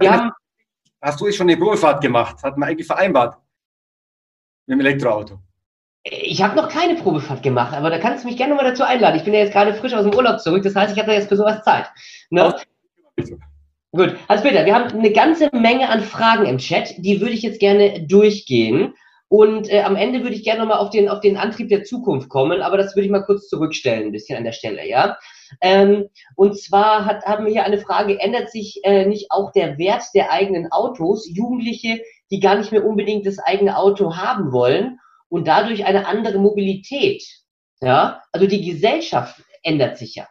wir 0.00 0.12
haben. 0.12 0.30
Hast 1.00 1.20
du 1.20 1.30
schon 1.30 1.48
eine 1.48 1.56
Probefahrt 1.56 2.00
gemacht? 2.00 2.42
Hat 2.42 2.56
man 2.56 2.70
eigentlich 2.70 2.86
vereinbart? 2.86 3.36
Mit 4.66 4.74
dem 4.74 4.80
Elektroauto? 4.80 5.38
Ich 6.02 6.42
habe 6.42 6.56
noch 6.56 6.68
keine 6.68 6.94
Probefahrt 6.96 7.42
gemacht, 7.42 7.74
aber 7.74 7.90
da 7.90 7.98
kannst 7.98 8.24
du 8.24 8.28
mich 8.28 8.36
gerne 8.36 8.54
mal 8.54 8.64
dazu 8.64 8.82
einladen. 8.82 9.16
Ich 9.16 9.24
bin 9.24 9.34
ja 9.34 9.40
jetzt 9.40 9.52
gerade 9.52 9.74
frisch 9.74 9.92
aus 9.92 10.04
dem 10.04 10.14
Urlaub 10.14 10.40
zurück, 10.40 10.62
das 10.62 10.74
heißt, 10.74 10.92
ich 10.92 10.98
habe 10.98 11.08
da 11.08 11.14
jetzt 11.14 11.28
für 11.28 11.36
sowas 11.36 11.62
Zeit. 11.62 11.86
Ne? 12.30 12.54
Gut, 13.92 14.16
also 14.28 14.42
Peter, 14.42 14.66
wir 14.66 14.74
haben 14.74 14.90
eine 14.98 15.12
ganze 15.12 15.48
Menge 15.52 15.88
an 15.88 16.02
Fragen 16.02 16.46
im 16.46 16.58
Chat, 16.58 16.94
die 16.98 17.20
würde 17.20 17.32
ich 17.32 17.42
jetzt 17.42 17.60
gerne 17.60 18.06
durchgehen. 18.06 18.94
Und 19.28 19.68
äh, 19.72 19.80
am 19.80 19.96
Ende 19.96 20.22
würde 20.22 20.36
ich 20.36 20.44
gerne 20.44 20.60
nochmal 20.60 20.78
auf 20.78 20.90
den, 20.90 21.08
auf 21.08 21.20
den 21.20 21.36
Antrieb 21.36 21.68
der 21.68 21.82
Zukunft 21.82 22.28
kommen, 22.28 22.62
aber 22.62 22.76
das 22.76 22.94
würde 22.94 23.06
ich 23.06 23.10
mal 23.10 23.24
kurz 23.24 23.48
zurückstellen, 23.48 24.06
ein 24.06 24.12
bisschen 24.12 24.38
an 24.38 24.44
der 24.44 24.52
Stelle, 24.52 24.88
ja. 24.88 25.18
Ähm, 25.60 26.08
und 26.36 26.60
zwar 26.60 27.06
hat, 27.06 27.24
haben 27.24 27.44
wir 27.44 27.52
hier 27.52 27.64
eine 27.64 27.78
Frage, 27.78 28.20
ändert 28.20 28.50
sich 28.50 28.80
äh, 28.84 29.04
nicht 29.04 29.32
auch 29.32 29.50
der 29.50 29.78
Wert 29.78 30.04
der 30.14 30.30
eigenen 30.30 30.70
Autos? 30.70 31.28
Jugendliche, 31.28 32.00
die 32.30 32.38
gar 32.38 32.56
nicht 32.56 32.70
mehr 32.70 32.84
unbedingt 32.84 33.26
das 33.26 33.38
eigene 33.40 33.76
Auto 33.76 34.16
haben 34.16 34.52
wollen 34.52 35.00
und 35.28 35.48
dadurch 35.48 35.84
eine 35.84 36.06
andere 36.06 36.38
Mobilität. 36.38 37.24
Ja, 37.80 38.22
also 38.30 38.46
die 38.46 38.64
Gesellschaft 38.64 39.42
ändert 39.62 39.98
sich 39.98 40.14
ja. 40.14 40.28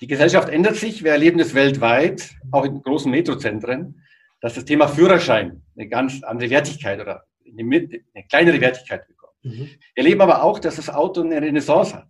Die 0.00 0.06
Gesellschaft 0.06 0.48
ändert 0.48 0.76
sich. 0.76 1.04
Wir 1.04 1.12
erleben 1.12 1.40
es 1.40 1.54
weltweit, 1.54 2.30
auch 2.50 2.64
in 2.64 2.82
großen 2.82 3.10
Metrozentren, 3.10 4.02
dass 4.40 4.54
das 4.54 4.64
Thema 4.64 4.88
Führerschein 4.88 5.62
eine 5.76 5.88
ganz 5.88 6.22
andere 6.22 6.48
Wertigkeit 6.48 7.00
oder 7.00 7.24
eine, 7.46 7.76
eine 8.14 8.26
kleinere 8.28 8.60
Wertigkeit 8.60 9.06
bekommt. 9.06 9.34
Mhm. 9.42 9.68
Wir 9.94 10.04
erleben 10.04 10.22
aber 10.22 10.42
auch, 10.42 10.58
dass 10.58 10.76
das 10.76 10.88
Auto 10.88 11.22
eine 11.22 11.42
Renaissance 11.42 11.94
hat. 11.94 12.08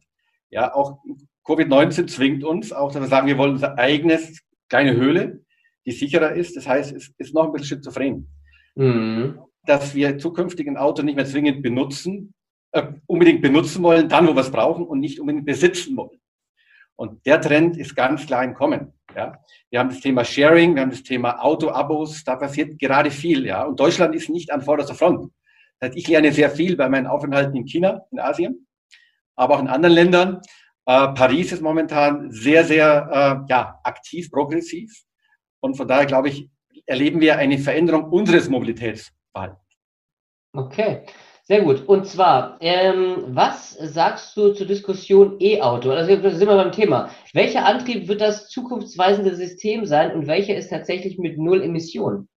Ja, 0.51 0.73
auch 0.73 0.99
Covid-19 1.45 2.07
zwingt 2.07 2.45
uns 2.45 2.73
auch, 2.73 2.93
dass 2.93 3.03
wir 3.03 3.09
sagen, 3.09 3.27
wir 3.27 3.39
wollen 3.39 3.53
unser 3.53 3.77
eigenes 3.77 4.41
kleine 4.69 4.95
Höhle, 4.95 5.41
die 5.85 5.93
sicherer 5.93 6.33
ist. 6.33 6.57
Das 6.57 6.69
heißt, 6.69 6.93
es 6.95 7.13
ist 7.19 7.35
noch 7.35 7.47
ein 7.47 7.53
bisschen 7.53 7.79
schizophren. 7.79 8.29
Mhm. 8.77 9.41
Dass 9.65 9.95
wir 9.97 10.17
zukünftig 10.19 10.69
ein 10.69 10.77
Auto 10.77 11.03
nicht 11.03 11.17
mehr 11.17 11.27
zwingend 11.27 11.63
benutzen, 11.63 12.35
äh, 12.71 12.87
unbedingt 13.07 13.43
benutzen 13.43 13.83
wollen, 13.83 14.09
dann, 14.09 14.29
wo 14.29 14.35
wir 14.35 14.43
es 14.43 14.51
brauchen 14.53 14.87
und 14.87 15.01
nicht 15.01 15.19
unbedingt 15.19 15.45
besitzen 15.45 15.97
wollen. 15.97 16.20
Und 17.01 17.25
der 17.25 17.41
Trend 17.41 17.79
ist 17.79 17.97
ganz 17.97 18.27
klar 18.27 18.45
im 18.45 18.53
Kommen. 18.53 18.93
Ja. 19.17 19.33
Wir 19.71 19.81
haben 19.81 19.89
das 19.89 20.01
Thema 20.01 20.23
Sharing, 20.23 20.75
wir 20.75 20.83
haben 20.83 20.91
das 20.91 21.03
Thema 21.03 21.43
Auto-Abos, 21.43 22.25
da 22.25 22.37
passiert 22.37 22.79
gerade 22.79 23.11
viel. 23.11 23.47
Ja. 23.47 23.65
Und 23.65 23.81
Deutschland 23.81 24.15
ist 24.15 24.29
nicht 24.29 24.53
an 24.53 24.61
vorderster 24.61 24.95
Front. 24.95 25.33
Das 25.79 25.89
heißt, 25.89 25.99
ich 25.99 26.07
lerne 26.09 26.31
sehr 26.31 26.51
viel 26.51 26.77
bei 26.77 26.91
meinen 26.91 27.07
Aufenthalten 27.07 27.57
in 27.57 27.65
China, 27.65 28.03
in 28.11 28.21
Asien, 28.21 28.67
aber 29.35 29.55
auch 29.55 29.61
in 29.61 29.69
anderen 29.69 29.95
Ländern. 29.95 30.41
Äh, 30.85 31.09
Paris 31.15 31.53
ist 31.53 31.63
momentan 31.63 32.31
sehr, 32.33 32.65
sehr 32.65 33.09
äh, 33.11 33.51
ja, 33.51 33.81
aktiv, 33.83 34.31
progressiv. 34.31 34.93
Und 35.61 35.79
von 35.79 35.89
daher, 35.89 36.05
glaube 36.05 36.29
ich, 36.29 36.51
erleben 36.85 37.23
wir 37.23 37.39
eine 37.39 37.57
Veränderung 37.57 38.11
unseres 38.11 38.51
Mobilitätsverhaltens. 38.51 39.59
Okay. 40.53 41.07
Sehr 41.51 41.63
gut. 41.63 41.89
Und 41.89 42.07
zwar, 42.07 42.59
ähm, 42.61 43.25
was 43.27 43.73
sagst 43.73 44.37
du 44.37 44.53
zur 44.53 44.69
Diskussion 44.69 45.35
E-Auto? 45.41 45.91
Also 45.91 46.09
sind 46.09 46.23
wir 46.23 46.47
beim 46.47 46.71
Thema. 46.71 47.11
Welcher 47.33 47.67
Antrieb 47.67 48.07
wird 48.07 48.21
das 48.21 48.49
zukunftsweisende 48.49 49.35
System 49.35 49.85
sein 49.85 50.13
und 50.13 50.29
welcher 50.29 50.55
ist 50.55 50.69
tatsächlich 50.69 51.19
mit 51.19 51.39
null 51.39 51.61
Emissionen? 51.61 52.29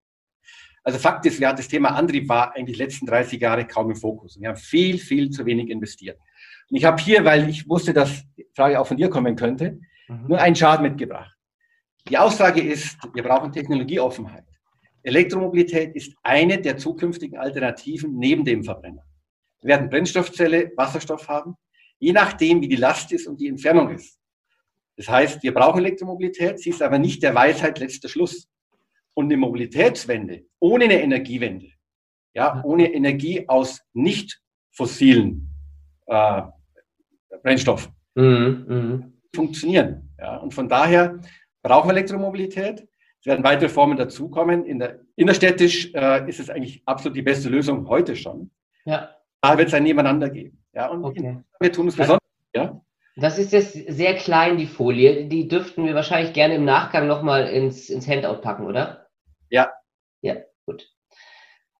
Also 0.83 0.97
Fakt 0.97 1.27
ist, 1.27 1.37
ja, 1.39 1.53
das 1.53 1.67
Thema 1.67 1.89
Antrieb 1.89 2.27
war 2.27 2.55
eigentlich 2.55 2.77
die 2.77 2.83
letzten 2.83 3.05
30 3.05 3.39
Jahre 3.39 3.67
kaum 3.67 3.91
im 3.91 3.95
Fokus. 3.95 4.41
Wir 4.41 4.49
haben 4.49 4.57
viel, 4.57 4.97
viel 4.97 5.29
zu 5.29 5.45
wenig 5.45 5.69
investiert. 5.69 6.17
Und 6.71 6.77
ich 6.77 6.85
habe 6.85 6.99
hier, 6.99 7.23
weil 7.23 7.47
ich 7.47 7.69
wusste, 7.69 7.93
dass 7.93 8.23
die 8.35 8.47
Frage 8.55 8.79
auch 8.79 8.87
von 8.87 8.97
dir 8.97 9.11
kommen 9.11 9.35
könnte, 9.35 9.77
mhm. 10.07 10.25
nur 10.27 10.39
einen 10.39 10.55
Chart 10.55 10.81
mitgebracht. 10.81 11.37
Die 12.09 12.17
Aussage 12.17 12.61
ist, 12.61 12.97
wir 13.13 13.21
brauchen 13.21 13.51
Technologieoffenheit. 13.51 14.45
Elektromobilität 15.03 15.95
ist 15.95 16.15
eine 16.23 16.59
der 16.59 16.77
zukünftigen 16.77 17.37
Alternativen 17.37 18.17
neben 18.17 18.45
dem 18.45 18.63
Verbrenner. 18.63 19.03
Wir 19.61 19.69
werden 19.69 19.89
Brennstoffzelle, 19.89 20.71
Wasserstoff 20.75 21.27
haben, 21.27 21.55
je 21.99 22.11
nachdem, 22.11 22.61
wie 22.61 22.67
die 22.67 22.75
Last 22.75 23.11
ist 23.11 23.27
und 23.27 23.39
die 23.39 23.47
Entfernung 23.47 23.89
ist. 23.91 24.19
Das 24.97 25.07
heißt, 25.09 25.43
wir 25.43 25.53
brauchen 25.53 25.79
Elektromobilität, 25.79 26.59
sie 26.59 26.69
ist 26.69 26.81
aber 26.81 26.99
nicht 26.99 27.23
der 27.23 27.33
Weisheit 27.33 27.79
letzter 27.79 28.09
Schluss. 28.09 28.47
Und 29.15 29.25
eine 29.25 29.37
Mobilitätswende 29.37 30.45
ohne 30.59 30.85
eine 30.85 31.01
Energiewende, 31.01 31.67
ja, 32.33 32.63
ohne 32.63 32.91
Energie 32.91 33.47
aus 33.47 33.81
nicht 33.93 34.41
fossilen 34.71 35.49
äh, 36.07 36.41
Brennstoffen, 37.43 37.93
mhm, 38.15 38.65
mh. 38.67 39.11
funktionieren. 39.35 40.15
Ja. 40.17 40.37
Und 40.37 40.53
von 40.53 40.67
daher 40.67 41.19
brauchen 41.61 41.89
wir 41.89 41.93
Elektromobilität. 41.93 42.87
Es 43.23 43.27
werden 43.27 43.45
weitere 43.45 43.69
Formen 43.69 43.95
dazukommen. 43.95 44.65
In 44.65 44.79
der, 44.79 44.99
innerstädtisch 45.15 45.93
äh, 45.93 46.27
ist 46.27 46.41
es 46.41 46.49
eigentlich 46.49 46.83
absolut 46.85 47.15
die 47.15 47.21
beste 47.21 47.47
Lösung 47.47 47.87
heute 47.87 48.17
schon. 48.17 48.51
Ja. 48.83 49.11
Da 49.39 49.57
wird 49.57 49.69
es 49.69 49.73
ein 49.73 49.83
Nebeneinander 49.83 50.29
geben. 50.29 50.61
Ja, 50.73 50.89
und 50.89 51.05
okay. 51.05 51.37
wir 51.57 51.71
tun 51.71 51.87
es 51.87 51.95
besonders. 51.95 52.19
Ja. 52.53 52.81
Das 53.15 53.39
ist 53.39 53.53
jetzt 53.53 53.71
sehr 53.73 54.15
klein, 54.15 54.57
die 54.57 54.67
Folie. 54.67 55.29
Die 55.29 55.47
dürften 55.47 55.85
wir 55.85 55.95
wahrscheinlich 55.95 56.33
gerne 56.33 56.55
im 56.55 56.65
Nachgang 56.65 57.07
nochmal 57.07 57.47
ins, 57.47 57.89
ins 57.89 58.09
Handout 58.09 58.41
packen, 58.41 58.65
oder? 58.65 59.07
Ja. 59.49 59.71
Ja, 60.21 60.35
gut. 60.65 60.85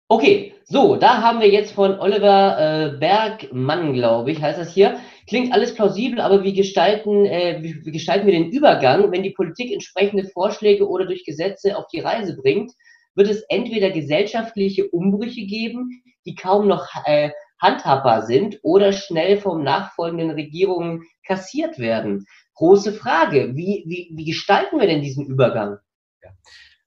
Okay, 0.07 0.53
so, 0.63 0.95
da 0.95 1.21
haben 1.21 1.41
wir 1.41 1.49
jetzt 1.49 1.73
von 1.73 1.99
Oliver 1.99 2.57
äh, 2.57 2.97
Bergmann, 2.97 3.91
glaube 3.91 4.31
ich, 4.31 4.41
heißt 4.41 4.59
das 4.59 4.73
hier. 4.73 4.97
Klingt 5.27 5.53
alles 5.53 5.73
plausibel, 5.73 6.19
aber 6.19 6.43
wie 6.43 6.53
gestalten, 6.53 7.25
äh, 7.25 7.59
wie, 7.61 7.91
gestalten 7.91 8.25
wir 8.25 8.33
den 8.33 8.51
Übergang, 8.51 9.11
wenn 9.11 9.23
die 9.23 9.31
Politik 9.31 9.71
entsprechende 9.71 10.25
Vorschläge 10.25 10.87
oder 10.87 11.05
durch 11.05 11.25
Gesetze 11.25 11.77
auf 11.77 11.87
die 11.87 12.01
Reise 12.01 12.35
bringt? 12.35 12.71
Wird 13.15 13.29
es 13.29 13.43
entweder 13.49 13.91
gesellschaftliche 13.91 14.89
Umbrüche 14.89 15.45
geben, 15.45 16.03
die 16.25 16.35
kaum 16.35 16.67
noch 16.67 16.87
äh, 17.05 17.29
handhabbar 17.61 18.23
sind 18.23 18.59
oder 18.63 18.91
schnell 18.91 19.37
vom 19.37 19.63
nachfolgenden 19.63 20.31
Regierungen 20.31 21.03
kassiert 21.25 21.79
werden? 21.79 22.25
Große 22.55 22.93
Frage. 22.93 23.55
Wie, 23.55 23.83
wie, 23.87 24.11
wie 24.15 24.25
gestalten 24.25 24.79
wir 24.79 24.87
denn 24.87 25.01
diesen 25.01 25.27
Übergang? 25.27 25.77
Ja. 26.23 26.31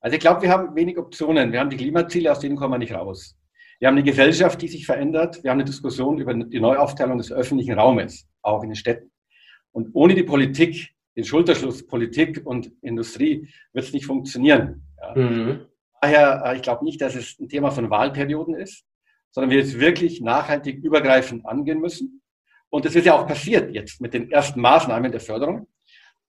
Also 0.01 0.15
ich 0.15 0.21
glaube, 0.21 0.43
wir 0.43 0.51
haben 0.51 0.75
wenig 0.77 0.99
Optionen. 0.99 1.53
Wir 1.53 1.61
haben 1.61 1.71
die 1.71 1.77
Klimaziele, 1.77 2.31
aus 2.31 2.41
denen 2.41 2.57
kommen 2.57 2.75
wir 2.75 2.79
nicht 2.79 2.95
raus. 2.95 3.36
Wir 3.79 3.89
haben 3.89 3.95
eine 3.95 4.05
Gesellschaft, 4.05 4.61
die 4.63 4.69
sich 4.69 4.87
verändert. 4.87 5.43
Wir 5.43 5.51
haben 5.51 5.59
eine 5.59 5.67
Diskussion 5.67 6.19
über 6.19 6.33
die 6.33 6.61
Neuaufteilung 6.61 7.19
des 7.19 7.31
öffentlichen 7.31 7.79
Raumes, 7.79 8.27
auch 8.43 8.63
in 8.63 8.71
den 8.71 8.77
Städten. 8.77 9.11
Und 9.73 9.91
ohne 9.93 10.15
die 10.15 10.23
Politik, 10.23 10.95
den 11.17 11.25
Schulterschluss 11.25 11.87
Politik 11.87 12.41
und 12.45 12.73
Industrie, 12.81 13.49
wird 13.73 13.85
es 13.85 13.93
nicht 13.93 14.07
funktionieren. 14.07 14.87
Ja. 15.01 15.15
Mhm. 15.15 15.67
Daher, 16.01 16.43
äh, 16.47 16.57
ich 16.57 16.63
glaube 16.63 16.85
nicht, 16.85 17.01
dass 17.01 17.15
es 17.15 17.39
ein 17.39 17.49
Thema 17.49 17.71
von 17.71 17.91
Wahlperioden 17.91 18.55
ist, 18.55 18.87
sondern 19.31 19.51
wir 19.51 19.61
es 19.61 19.79
wirklich 19.79 20.23
nachhaltig 20.23 20.83
übergreifend 20.83 21.45
angehen 21.45 21.81
müssen. 21.81 22.23
Und 22.71 22.87
das 22.87 22.95
ist 22.95 23.05
ja 23.05 23.19
auch 23.19 23.27
passiert 23.27 23.75
jetzt 23.75 24.01
mit 24.01 24.15
den 24.15 24.31
ersten 24.31 24.61
Maßnahmen 24.61 25.13
der 25.13 25.21
Förderung. 25.21 25.69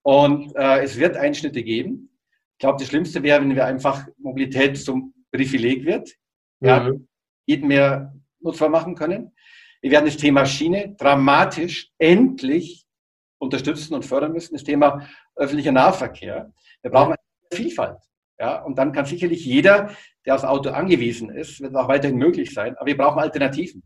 Und 0.04 0.54
äh, 0.56 0.84
es 0.84 0.98
wird 0.98 1.16
Einschnitte 1.16 1.64
geben. 1.64 2.10
Ich 2.54 2.60
glaube, 2.60 2.80
das 2.80 2.90
Schlimmste 2.90 3.24
wäre, 3.24 3.42
wenn 3.42 3.56
wir 3.56 3.66
einfach 3.66 4.06
Mobilität 4.18 4.78
zum 4.78 5.14
Privileg 5.32 5.86
wird. 5.86 6.14
Ja, 6.60 6.82
mhm 6.82 7.08
jeden 7.48 7.68
mehr 7.68 8.14
nutzbar 8.40 8.70
machen 8.70 8.94
können. 8.94 9.32
Wir 9.82 9.92
werden 9.92 10.06
das 10.06 10.18
Thema 10.18 10.46
Schiene 10.46 10.96
dramatisch 10.98 11.90
endlich 11.98 12.86
unterstützen 13.40 13.96
und 13.96 14.06
fördern 14.06 14.34
müssen. 14.34 14.54
Das 14.54 14.64
Thema 14.64 15.08
öffentlicher 15.36 15.72
Nahverkehr. 15.72 16.52
Wir 16.82 16.92
brauchen 16.92 17.14
eine 17.14 17.18
Vielfalt. 17.52 17.98
Ja, 18.40 18.62
und 18.64 18.78
dann 18.78 18.92
kann 18.92 19.06
sicherlich 19.06 19.46
jeder, 19.46 19.90
der 20.26 20.36
aufs 20.36 20.44
Auto 20.44 20.70
angewiesen 20.70 21.32
ist, 21.32 21.60
wird 21.60 21.76
auch 21.76 21.88
weiterhin 21.88 22.18
möglich 22.18 22.54
sein. 22.54 22.76
Aber 22.78 22.86
wir 22.86 22.98
brauchen 22.98 23.20
Alternativen. 23.20 23.82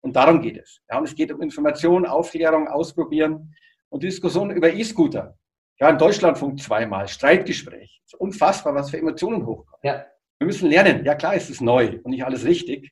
Und 0.00 0.16
darum 0.16 0.40
geht 0.40 0.56
es. 0.56 0.80
Ja, 0.88 0.98
und 0.98 1.04
es 1.04 1.14
geht 1.14 1.30
um 1.32 1.42
Information, 1.42 2.06
Aufklärung, 2.06 2.68
Ausprobieren 2.68 3.54
und 3.90 4.02
Diskussion 4.02 4.50
über 4.50 4.72
E-Scooter. 4.72 5.36
Ja, 5.78 5.90
in 5.90 5.98
Deutschlandfunk 5.98 6.60
zweimal, 6.60 7.08
Streitgespräch. 7.08 8.00
Es 8.06 8.12
ist 8.14 8.20
unfassbar, 8.20 8.74
was 8.74 8.90
für 8.90 8.98
Emotionen 8.98 9.44
hochkommen. 9.44 9.80
Ja. 9.82 10.06
Wir 10.38 10.46
müssen 10.46 10.70
lernen. 10.70 11.04
Ja 11.04 11.14
klar, 11.14 11.34
es 11.34 11.50
ist 11.50 11.60
neu 11.60 12.00
und 12.02 12.12
nicht 12.12 12.24
alles 12.24 12.46
richtig. 12.46 12.90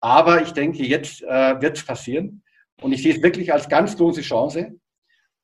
Aber 0.00 0.42
ich 0.42 0.52
denke, 0.52 0.84
jetzt 0.84 1.22
äh, 1.22 1.60
wird 1.60 1.78
es 1.78 1.84
passieren. 1.84 2.42
Und 2.82 2.92
ich 2.92 3.02
sehe 3.02 3.14
es 3.14 3.22
wirklich 3.22 3.52
als 3.52 3.68
ganz 3.68 3.96
große 3.96 4.20
Chance. 4.20 4.78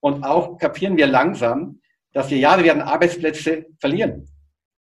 Und 0.00 0.24
auch 0.24 0.58
kapieren 0.58 0.96
wir 0.96 1.06
langsam, 1.06 1.80
dass 2.12 2.30
wir, 2.30 2.38
ja, 2.38 2.56
wir 2.56 2.64
werden 2.64 2.82
Arbeitsplätze 2.82 3.66
verlieren. 3.78 4.28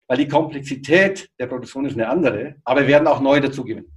Weil 0.07 0.17
die 0.17 0.27
Komplexität 0.27 1.29
der 1.39 1.47
Produktion 1.47 1.85
ist 1.85 1.93
eine 1.93 2.09
andere, 2.09 2.55
aber 2.65 2.81
wir 2.81 2.87
werden 2.89 3.07
auch 3.07 3.21
neu 3.21 3.39
dazu 3.39 3.63
gewinnen. 3.63 3.91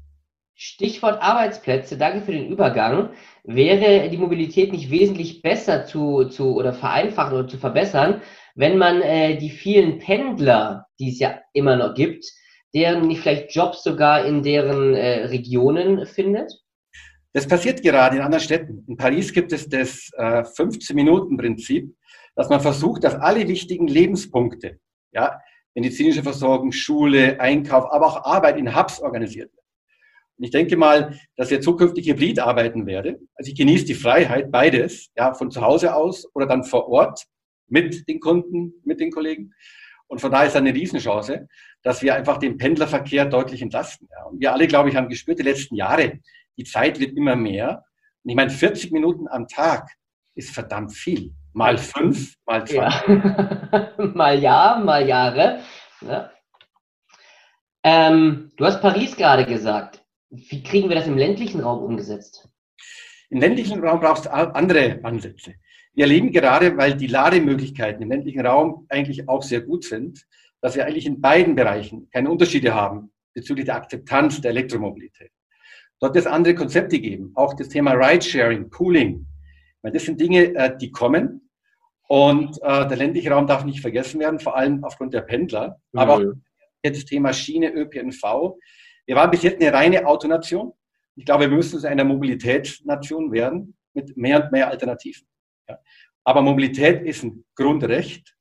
Stichwort 0.56 1.20
Arbeitsplätze, 1.20 1.98
danke 1.98 2.24
für 2.24 2.30
den 2.30 2.46
Übergang. 2.46 3.10
Wäre 3.42 4.08
die 4.08 4.16
Mobilität 4.16 4.70
nicht 4.70 4.90
wesentlich 4.90 5.42
besser 5.42 5.84
zu, 5.84 6.26
zu 6.26 6.54
oder 6.54 6.72
vereinfacht 6.72 7.32
oder 7.32 7.48
zu 7.48 7.58
verbessern, 7.58 8.22
wenn 8.54 8.78
man 8.78 9.02
äh, 9.02 9.36
die 9.36 9.50
vielen 9.50 9.98
Pendler, 9.98 10.86
die 11.00 11.10
es 11.10 11.18
ja 11.18 11.40
immer 11.52 11.74
noch 11.74 11.94
gibt, 11.94 12.24
deren 12.74 13.08
nicht 13.08 13.22
vielleicht 13.22 13.54
Jobs 13.54 13.82
sogar 13.82 14.24
in 14.24 14.42
deren 14.42 14.94
äh, 14.94 15.26
Regionen 15.26 16.06
findet? 16.06 16.52
Das 17.32 17.48
passiert 17.48 17.82
gerade 17.82 18.16
in 18.16 18.22
anderen 18.22 18.42
Städten. 18.42 18.84
In 18.86 18.96
Paris 18.96 19.32
gibt 19.32 19.52
es 19.52 19.68
das 19.68 20.10
äh, 20.16 20.42
15-Minuten-Prinzip, 20.42 21.94
dass 22.36 22.48
man 22.48 22.60
versucht, 22.60 23.04
dass 23.04 23.14
alle 23.14 23.48
wichtigen 23.48 23.88
Lebenspunkte, 23.88 24.78
ja, 25.12 25.40
medizinische 25.74 26.22
Versorgung, 26.22 26.72
Schule, 26.72 27.40
Einkauf, 27.40 27.92
aber 27.92 28.06
auch 28.06 28.24
Arbeit 28.24 28.56
in 28.56 28.76
Hubs 28.76 29.00
organisiert 29.00 29.52
wird. 29.52 29.64
Und 30.36 30.44
ich 30.44 30.50
denke 30.50 30.76
mal, 30.76 31.18
dass 31.36 31.50
wir 31.50 31.60
zukünftig 31.60 32.08
hybrid 32.08 32.40
arbeiten 32.40 32.86
werde. 32.86 33.20
Also 33.34 33.50
ich 33.50 33.56
genieße 33.56 33.84
die 33.84 33.94
Freiheit, 33.94 34.50
beides, 34.50 35.10
ja, 35.16 35.34
von 35.34 35.50
zu 35.50 35.60
Hause 35.60 35.94
aus 35.94 36.28
oder 36.34 36.46
dann 36.46 36.64
vor 36.64 36.88
Ort 36.88 37.24
mit 37.68 38.08
den 38.08 38.20
Kunden, 38.20 38.74
mit 38.84 39.00
den 39.00 39.10
Kollegen. 39.10 39.52
Und 40.06 40.20
von 40.20 40.30
daher 40.30 40.46
ist 40.48 40.56
eine 40.56 40.74
Riesenchance, 40.74 41.48
dass 41.84 42.02
wir 42.02 42.14
einfach 42.14 42.38
den 42.38 42.56
Pendlerverkehr 42.56 43.26
deutlich 43.26 43.62
entlasten. 43.62 44.08
Ja. 44.10 44.24
Und 44.24 44.40
wir 44.40 44.52
alle, 44.52 44.66
glaube 44.66 44.88
ich, 44.88 44.96
haben 44.96 45.08
gespürt, 45.08 45.38
die 45.38 45.44
letzten 45.44 45.76
Jahre, 45.76 46.18
die 46.56 46.64
Zeit 46.64 46.98
wird 46.98 47.16
immer 47.16 47.36
mehr. 47.36 47.84
Und 48.24 48.30
ich 48.30 48.36
meine, 48.36 48.50
40 48.50 48.90
Minuten 48.90 49.28
am 49.28 49.46
Tag 49.46 49.90
ist 50.34 50.50
verdammt 50.50 50.92
viel. 50.94 51.32
Mal 51.52 51.78
fünf, 51.78 52.34
mal 52.46 52.66
zwei. 52.66 52.88
Ja. 53.06 53.92
mal 54.14 54.38
Jahr, 54.38 54.82
mal 54.82 55.06
Jahre. 55.06 55.60
Ja. 56.00 56.30
Ähm, 57.84 58.50
du 58.56 58.64
hast 58.64 58.80
Paris 58.80 59.14
gerade 59.14 59.44
gesagt. 59.44 60.02
Wie 60.30 60.62
kriegen 60.62 60.88
wir 60.88 60.96
das 60.96 61.06
im 61.06 61.18
ländlichen 61.18 61.60
Raum 61.60 61.84
umgesetzt? 61.84 62.48
Im 63.28 63.40
ländlichen 63.40 63.84
Raum 63.84 64.00
brauchst 64.00 64.24
du 64.24 64.32
andere 64.32 65.00
Ansätze. 65.02 65.54
Wir 65.92 66.06
erleben 66.06 66.32
gerade, 66.32 66.76
weil 66.76 66.94
die 66.94 67.06
Lademöglichkeiten 67.06 68.02
im 68.02 68.10
ländlichen 68.10 68.44
Raum 68.44 68.86
eigentlich 68.88 69.28
auch 69.28 69.42
sehr 69.42 69.60
gut 69.60 69.84
sind, 69.84 70.26
dass 70.64 70.76
wir 70.76 70.86
eigentlich 70.86 71.04
in 71.04 71.20
beiden 71.20 71.54
Bereichen 71.54 72.08
keine 72.10 72.30
Unterschiede 72.30 72.74
haben 72.74 73.12
bezüglich 73.34 73.66
der 73.66 73.76
Akzeptanz 73.76 74.40
der 74.40 74.52
Elektromobilität. 74.52 75.30
Dort 76.00 76.14
wird 76.14 76.24
es 76.24 76.32
andere 76.32 76.54
Konzepte 76.54 76.98
geben, 77.00 77.32
auch 77.34 77.52
das 77.52 77.68
Thema 77.68 77.92
Ridesharing, 77.92 78.70
Pooling. 78.70 79.26
Das 79.82 80.04
sind 80.04 80.18
Dinge, 80.18 80.54
äh, 80.54 80.74
die 80.74 80.90
kommen 80.90 81.50
und 82.08 82.56
äh, 82.62 82.88
der 82.88 82.96
ländliche 82.96 83.30
Raum 83.30 83.46
darf 83.46 83.66
nicht 83.66 83.80
vergessen 83.80 84.20
werden, 84.20 84.40
vor 84.40 84.56
allem 84.56 84.82
aufgrund 84.84 85.12
der 85.12 85.20
Pendler, 85.20 85.82
aber 85.92 86.14
auch 86.14 86.32
das 86.82 87.04
Thema 87.04 87.34
Schiene, 87.34 87.70
ÖPNV. 87.70 88.56
Wir 89.04 89.16
waren 89.16 89.30
bis 89.30 89.42
jetzt 89.42 89.60
eine 89.60 89.70
reine 89.70 90.06
Autonation. 90.06 90.72
Ich 91.14 91.26
glaube, 91.26 91.42
wir 91.42 91.54
müssen 91.54 91.78
zu 91.78 91.86
einer 91.86 92.04
Mobilitätsnation 92.04 93.32
werden 93.32 93.76
mit 93.92 94.16
mehr 94.16 94.42
und 94.42 94.50
mehr 94.50 94.70
Alternativen. 94.70 95.28
Ja. 95.68 95.78
Aber 96.24 96.40
Mobilität 96.40 97.02
ist 97.02 97.22
ein 97.22 97.44
Grundrecht 97.54 98.34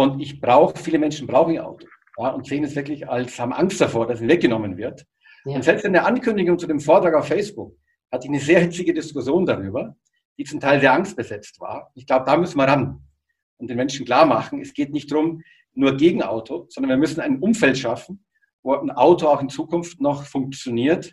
und 0.00 0.20
ich 0.20 0.40
brauche, 0.40 0.76
viele 0.76 0.98
Menschen 0.98 1.26
brauchen 1.26 1.54
ihr 1.54 1.66
Auto 1.66 1.86
ja, 2.18 2.28
und 2.30 2.46
sehen 2.46 2.64
es 2.64 2.74
wirklich 2.74 3.08
als, 3.08 3.38
haben 3.38 3.52
Angst 3.52 3.80
davor, 3.80 4.06
dass 4.06 4.20
es 4.20 4.28
weggenommen 4.28 4.76
wird. 4.76 5.04
Ja. 5.44 5.56
Und 5.56 5.64
selbst 5.64 5.84
in 5.84 5.92
der 5.92 6.06
Ankündigung 6.06 6.58
zu 6.58 6.66
dem 6.66 6.80
Vortrag 6.80 7.14
auf 7.14 7.26
Facebook 7.26 7.74
hatte 8.10 8.26
ich 8.26 8.30
eine 8.30 8.40
sehr 8.40 8.60
hitzige 8.60 8.92
Diskussion 8.92 9.46
darüber, 9.46 9.96
die 10.38 10.44
zum 10.44 10.60
Teil 10.60 10.80
sehr 10.80 10.92
angstbesetzt 10.92 11.60
war. 11.60 11.90
Ich 11.94 12.06
glaube, 12.06 12.24
da 12.24 12.36
müssen 12.36 12.58
wir 12.58 12.64
ran 12.64 13.02
und 13.58 13.68
den 13.68 13.76
Menschen 13.76 14.06
klar 14.06 14.26
machen, 14.26 14.60
es 14.60 14.72
geht 14.72 14.92
nicht 14.92 15.10
darum, 15.10 15.42
nur 15.74 15.96
gegen 15.96 16.22
Auto, 16.22 16.66
sondern 16.68 16.90
wir 16.90 16.96
müssen 16.96 17.20
ein 17.20 17.38
Umfeld 17.38 17.78
schaffen, 17.78 18.24
wo 18.62 18.74
ein 18.74 18.90
Auto 18.90 19.28
auch 19.28 19.40
in 19.40 19.48
Zukunft 19.48 20.00
noch 20.00 20.24
funktioniert 20.24 21.12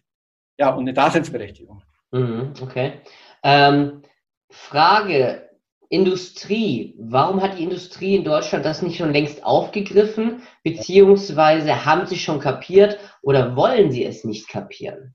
ja, 0.57 0.69
und 0.73 0.81
eine 0.81 0.93
Daseinsberechtigung. 0.93 1.83
Mhm, 2.11 2.53
okay. 2.61 3.01
Ähm, 3.43 4.01
Frage, 4.49 5.46
Industrie. 5.89 6.95
Warum 6.99 7.41
hat 7.41 7.57
die 7.57 7.63
Industrie 7.63 8.15
in 8.15 8.23
Deutschland 8.23 8.65
das 8.65 8.81
nicht 8.81 8.97
schon 8.97 9.13
längst 9.13 9.43
aufgegriffen? 9.43 10.41
Beziehungsweise 10.63 11.85
haben 11.85 12.05
sie 12.07 12.17
schon 12.17 12.39
kapiert 12.39 12.99
oder 13.21 13.55
wollen 13.55 13.91
sie 13.91 14.05
es 14.05 14.23
nicht 14.23 14.49
kapieren? 14.49 15.13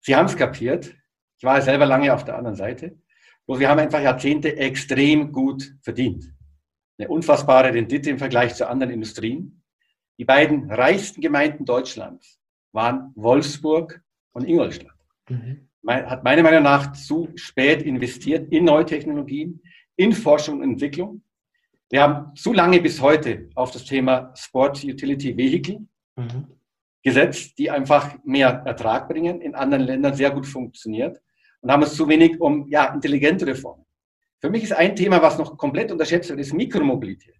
Sie 0.00 0.14
haben 0.14 0.26
es 0.26 0.36
kapiert. 0.36 0.94
Ich 1.38 1.44
war 1.44 1.60
selber 1.62 1.86
lange 1.86 2.12
auf 2.12 2.24
der 2.24 2.36
anderen 2.36 2.56
Seite. 2.56 2.98
Und 3.46 3.60
wir 3.60 3.68
haben 3.68 3.80
einfach 3.80 4.02
Jahrzehnte 4.02 4.56
extrem 4.56 5.32
gut 5.32 5.74
verdient. 5.82 6.24
Eine 6.98 7.08
unfassbare 7.08 7.72
Rendite 7.72 8.10
im 8.10 8.18
Vergleich 8.18 8.54
zu 8.54 8.68
anderen 8.68 8.92
Industrien. 8.92 9.62
Die 10.18 10.24
beiden 10.24 10.70
reichsten 10.70 11.20
Gemeinden 11.20 11.64
Deutschlands 11.64 12.38
waren 12.72 13.12
Wolfsburg 13.14 14.02
und 14.32 14.44
Ingolstadt. 14.44 14.96
Mhm 15.28 15.68
hat 15.86 16.24
meiner 16.24 16.42
Meinung 16.42 16.62
nach 16.62 16.92
zu 16.92 17.28
spät 17.36 17.82
investiert 17.82 18.52
in 18.52 18.64
neue 18.64 18.84
Technologien, 18.84 19.62
in 19.98 20.12
Forschung 20.12 20.60
und 20.60 20.62
Entwicklung. 20.62 21.22
Wir 21.90 22.02
haben 22.02 22.34
zu 22.36 22.52
lange 22.52 22.80
bis 22.80 23.00
heute 23.02 23.50
auf 23.54 23.72
das 23.72 23.84
Thema 23.84 24.32
Sport 24.34 24.84
Utility 24.84 25.36
Vehicle 25.36 25.80
mhm. 26.16 26.46
gesetzt, 27.02 27.58
die 27.58 27.70
einfach 27.70 28.16
mehr 28.24 28.62
Ertrag 28.64 29.08
bringen, 29.08 29.40
in 29.40 29.54
anderen 29.54 29.84
Ländern 29.84 30.14
sehr 30.14 30.30
gut 30.30 30.46
funktioniert 30.46 31.20
und 31.60 31.72
haben 31.72 31.82
es 31.82 31.94
zu 31.94 32.06
wenig 32.08 32.40
um 32.40 32.68
ja, 32.68 32.94
intelligentere 32.94 33.54
Formen. 33.56 33.84
Für 34.40 34.50
mich 34.50 34.62
ist 34.62 34.72
ein 34.72 34.94
Thema, 34.94 35.20
was 35.20 35.36
noch 35.36 35.56
komplett 35.56 35.90
unterschätzt 35.90 36.30
wird, 36.30 36.38
ist 36.38 36.52
Mikromobilität. 36.52 37.34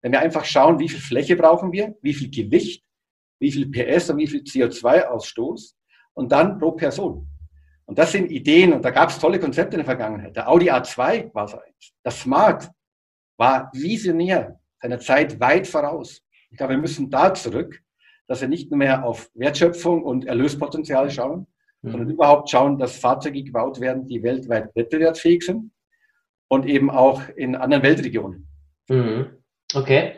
Wenn 0.00 0.12
wir 0.12 0.20
einfach 0.20 0.46
schauen, 0.46 0.78
wie 0.78 0.88
viel 0.88 1.00
Fläche 1.00 1.36
brauchen 1.36 1.72
wir, 1.72 1.94
wie 2.00 2.14
viel 2.14 2.30
Gewicht, 2.30 2.84
wie 3.38 3.52
viel 3.52 3.70
PS 3.70 4.08
und 4.08 4.16
wie 4.16 4.26
viel 4.26 4.40
CO2-Ausstoß 4.40 5.74
und 6.14 6.32
dann 6.32 6.58
pro 6.58 6.72
Person. 6.72 7.28
Und 7.86 7.98
das 7.98 8.12
sind 8.12 8.30
Ideen 8.30 8.72
und 8.72 8.84
da 8.84 8.90
gab 8.90 9.10
es 9.10 9.18
tolle 9.18 9.38
Konzepte 9.38 9.74
in 9.74 9.78
der 9.78 9.86
Vergangenheit. 9.86 10.36
Der 10.36 10.48
Audi 10.48 10.70
A2 10.70 11.34
war 11.34 11.48
so 11.48 11.58
eins. 11.58 11.92
Das 12.02 12.20
Smart 12.20 12.70
war 13.36 13.70
visionär, 13.72 14.58
seiner 14.80 14.98
Zeit 14.98 15.38
weit 15.40 15.66
voraus. 15.66 16.22
Ich 16.50 16.56
glaube, 16.56 16.74
wir 16.74 16.80
müssen 16.80 17.10
da 17.10 17.34
zurück, 17.34 17.80
dass 18.28 18.40
wir 18.40 18.48
nicht 18.48 18.70
nur 18.70 18.78
mehr 18.78 19.04
auf 19.04 19.30
Wertschöpfung 19.34 20.02
und 20.02 20.26
Erlöspotenzial 20.26 21.10
schauen, 21.10 21.46
mhm. 21.82 21.90
sondern 21.90 22.10
überhaupt 22.10 22.50
schauen, 22.50 22.78
dass 22.78 22.98
Fahrzeuge 22.98 23.42
gebaut 23.42 23.80
werden, 23.80 24.06
die 24.06 24.22
weltweit 24.22 24.74
wettbewerbsfähig 24.74 25.42
sind 25.44 25.72
und 26.48 26.66
eben 26.66 26.90
auch 26.90 27.22
in 27.36 27.56
anderen 27.56 27.82
Weltregionen. 27.82 28.46
Mhm. 28.88 29.26
Okay. 29.74 30.14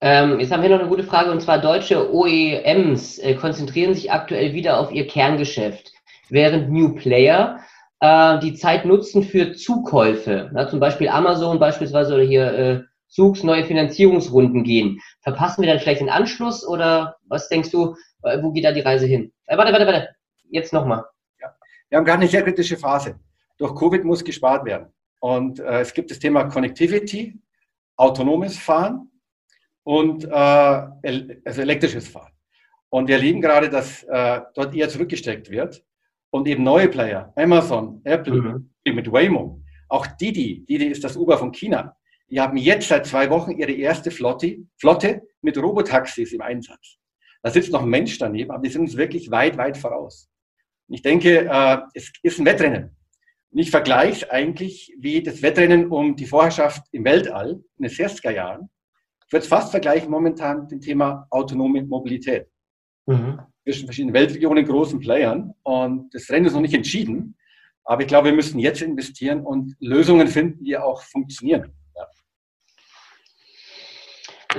Ähm, 0.00 0.40
jetzt 0.40 0.52
haben 0.52 0.62
wir 0.62 0.68
noch 0.68 0.80
eine 0.80 0.88
gute 0.88 1.04
Frage 1.04 1.30
und 1.30 1.40
zwar 1.40 1.60
deutsche 1.60 2.12
OEMs 2.12 3.18
äh, 3.18 3.34
konzentrieren 3.34 3.94
sich 3.94 4.10
aktuell 4.10 4.52
wieder 4.52 4.78
auf 4.78 4.90
ihr 4.90 5.06
Kerngeschäft 5.06 5.92
während 6.28 6.70
New 6.70 6.94
Player 6.94 7.60
äh, 8.00 8.38
die 8.40 8.54
Zeit 8.54 8.84
nutzen 8.84 9.22
für 9.22 9.52
Zukäufe. 9.52 10.50
Ja, 10.54 10.68
zum 10.68 10.80
Beispiel 10.80 11.08
Amazon 11.08 11.58
beispielsweise 11.58 12.14
oder 12.14 12.24
hier 12.24 12.52
äh, 12.52 12.82
Zugs 13.08 13.42
neue 13.42 13.64
Finanzierungsrunden 13.64 14.64
gehen. 14.64 14.98
Verpassen 15.20 15.62
wir 15.62 15.68
dann 15.68 15.80
vielleicht 15.80 16.00
den 16.00 16.08
Anschluss 16.08 16.66
oder 16.66 17.16
was 17.28 17.48
denkst 17.48 17.70
du, 17.70 17.94
äh, 18.22 18.42
wo 18.42 18.52
geht 18.52 18.64
da 18.64 18.72
die 18.72 18.80
Reise 18.80 19.06
hin? 19.06 19.32
Äh, 19.46 19.56
warte, 19.56 19.72
warte, 19.72 19.86
warte. 19.86 20.08
Jetzt 20.50 20.72
nochmal. 20.72 21.04
Ja. 21.40 21.54
Wir 21.88 21.98
haben 21.98 22.04
gerade 22.04 22.20
eine 22.20 22.28
sehr 22.28 22.42
kritische 22.42 22.76
Phase. 22.76 23.20
Durch 23.58 23.74
Covid 23.74 24.04
muss 24.04 24.24
gespart 24.24 24.64
werden. 24.64 24.92
Und 25.20 25.60
äh, 25.60 25.80
es 25.80 25.94
gibt 25.94 26.10
das 26.10 26.18
Thema 26.18 26.44
Connectivity, 26.44 27.38
autonomes 27.96 28.58
Fahren 28.58 29.10
und 29.84 30.24
äh, 30.24 30.28
also 30.32 31.62
elektrisches 31.62 32.08
Fahren. 32.08 32.32
Und 32.88 33.08
wir 33.08 33.16
erleben 33.16 33.40
gerade, 33.40 33.70
dass 33.70 34.02
äh, 34.04 34.40
dort 34.54 34.74
eher 34.74 34.88
zurückgesteckt 34.88 35.50
wird 35.50 35.84
und 36.32 36.48
eben 36.48 36.64
neue 36.64 36.88
Player, 36.88 37.32
Amazon, 37.36 38.00
Apple, 38.04 38.40
mhm. 38.40 38.70
mit 38.94 39.12
Waymo, 39.12 39.62
auch 39.88 40.06
Didi, 40.06 40.64
Didi 40.64 40.86
ist 40.86 41.04
das 41.04 41.16
Uber 41.16 41.36
von 41.36 41.52
China, 41.52 41.94
die 42.30 42.40
haben 42.40 42.56
jetzt 42.56 42.88
seit 42.88 43.06
zwei 43.06 43.28
Wochen 43.28 43.50
ihre 43.52 43.72
erste 43.72 44.10
Flotte, 44.10 44.56
Flotte 44.78 45.22
mit 45.42 45.58
Robotaxis 45.58 46.32
im 46.32 46.40
Einsatz. 46.40 46.96
Da 47.42 47.50
sitzt 47.50 47.70
noch 47.70 47.82
ein 47.82 47.90
Mensch 47.90 48.16
daneben, 48.18 48.50
aber 48.50 48.62
die 48.62 48.70
sind 48.70 48.82
uns 48.82 48.96
wirklich 48.96 49.30
weit, 49.30 49.58
weit 49.58 49.76
voraus. 49.76 50.30
Und 50.88 50.94
ich 50.94 51.02
denke, 51.02 51.50
äh, 51.50 51.78
es 51.92 52.10
ist 52.22 52.38
ein 52.38 52.46
Wettrennen. 52.46 52.96
Und 53.50 53.58
ich 53.58 53.70
vergleiche 53.70 54.24
es 54.24 54.30
eigentlich 54.30 54.94
wie 54.98 55.22
das 55.22 55.42
Wettrennen 55.42 55.88
um 55.88 56.16
die 56.16 56.24
Vorherrschaft 56.24 56.82
im 56.92 57.04
Weltall 57.04 57.62
in 57.76 57.82
den 57.82 57.90
60er 57.90 58.30
Jahren. 58.30 58.70
Ich 59.26 59.32
würde 59.32 59.42
es 59.42 59.48
fast 59.48 59.70
vergleichen 59.70 60.10
momentan 60.10 60.62
mit 60.62 60.70
dem 60.70 60.80
Thema 60.80 61.26
autonome 61.30 61.82
Mobilität. 61.82 62.48
Mhm 63.04 63.38
zwischen 63.64 63.86
verschiedenen 63.86 64.14
Weltregionen, 64.14 64.64
großen 64.64 65.00
Playern. 65.00 65.54
Und 65.62 66.14
das 66.14 66.28
Rennen 66.30 66.46
ist 66.46 66.54
noch 66.54 66.60
nicht 66.60 66.74
entschieden. 66.74 67.36
Aber 67.84 68.02
ich 68.02 68.08
glaube, 68.08 68.28
wir 68.28 68.34
müssen 68.34 68.58
jetzt 68.58 68.82
investieren 68.82 69.44
und 69.44 69.74
Lösungen 69.80 70.28
finden, 70.28 70.64
die 70.64 70.76
auch 70.76 71.02
funktionieren. 71.02 71.72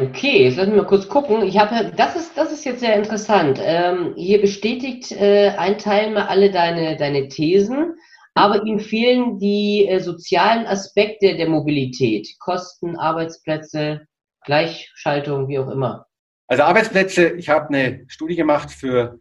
Okay, 0.02 0.46
jetzt 0.46 0.58
lassen 0.58 0.72
wir 0.72 0.82
mal 0.82 0.88
kurz 0.88 1.08
gucken. 1.08 1.44
Ich 1.44 1.58
habe, 1.60 1.92
das 1.96 2.16
ist, 2.16 2.36
das 2.36 2.52
ist 2.52 2.66
jetzt 2.66 2.80
sehr 2.80 2.96
interessant. 2.96 3.60
Ähm, 3.62 4.14
hier 4.18 4.42
bestätigt 4.42 5.12
äh, 5.12 5.50
ein 5.50 5.78
Teilnehmer 5.78 6.30
alle 6.30 6.50
deine, 6.50 6.98
deine 6.98 7.28
Thesen, 7.28 7.94
aber 8.34 8.66
ihm 8.66 8.80
fehlen 8.80 9.38
die 9.38 9.88
äh, 9.88 10.00
sozialen 10.00 10.66
Aspekte 10.66 11.38
der 11.38 11.48
Mobilität. 11.48 12.28
Kosten, 12.40 12.96
Arbeitsplätze, 12.98 14.08
Gleichschaltung, 14.46 15.48
wie 15.48 15.60
auch 15.60 15.70
immer. 15.70 16.08
Also 16.54 16.66
Arbeitsplätze, 16.66 17.30
ich 17.30 17.50
habe 17.50 17.70
eine 17.70 18.06
Studie 18.08 18.36
gemacht 18.36 18.70
für 18.70 19.20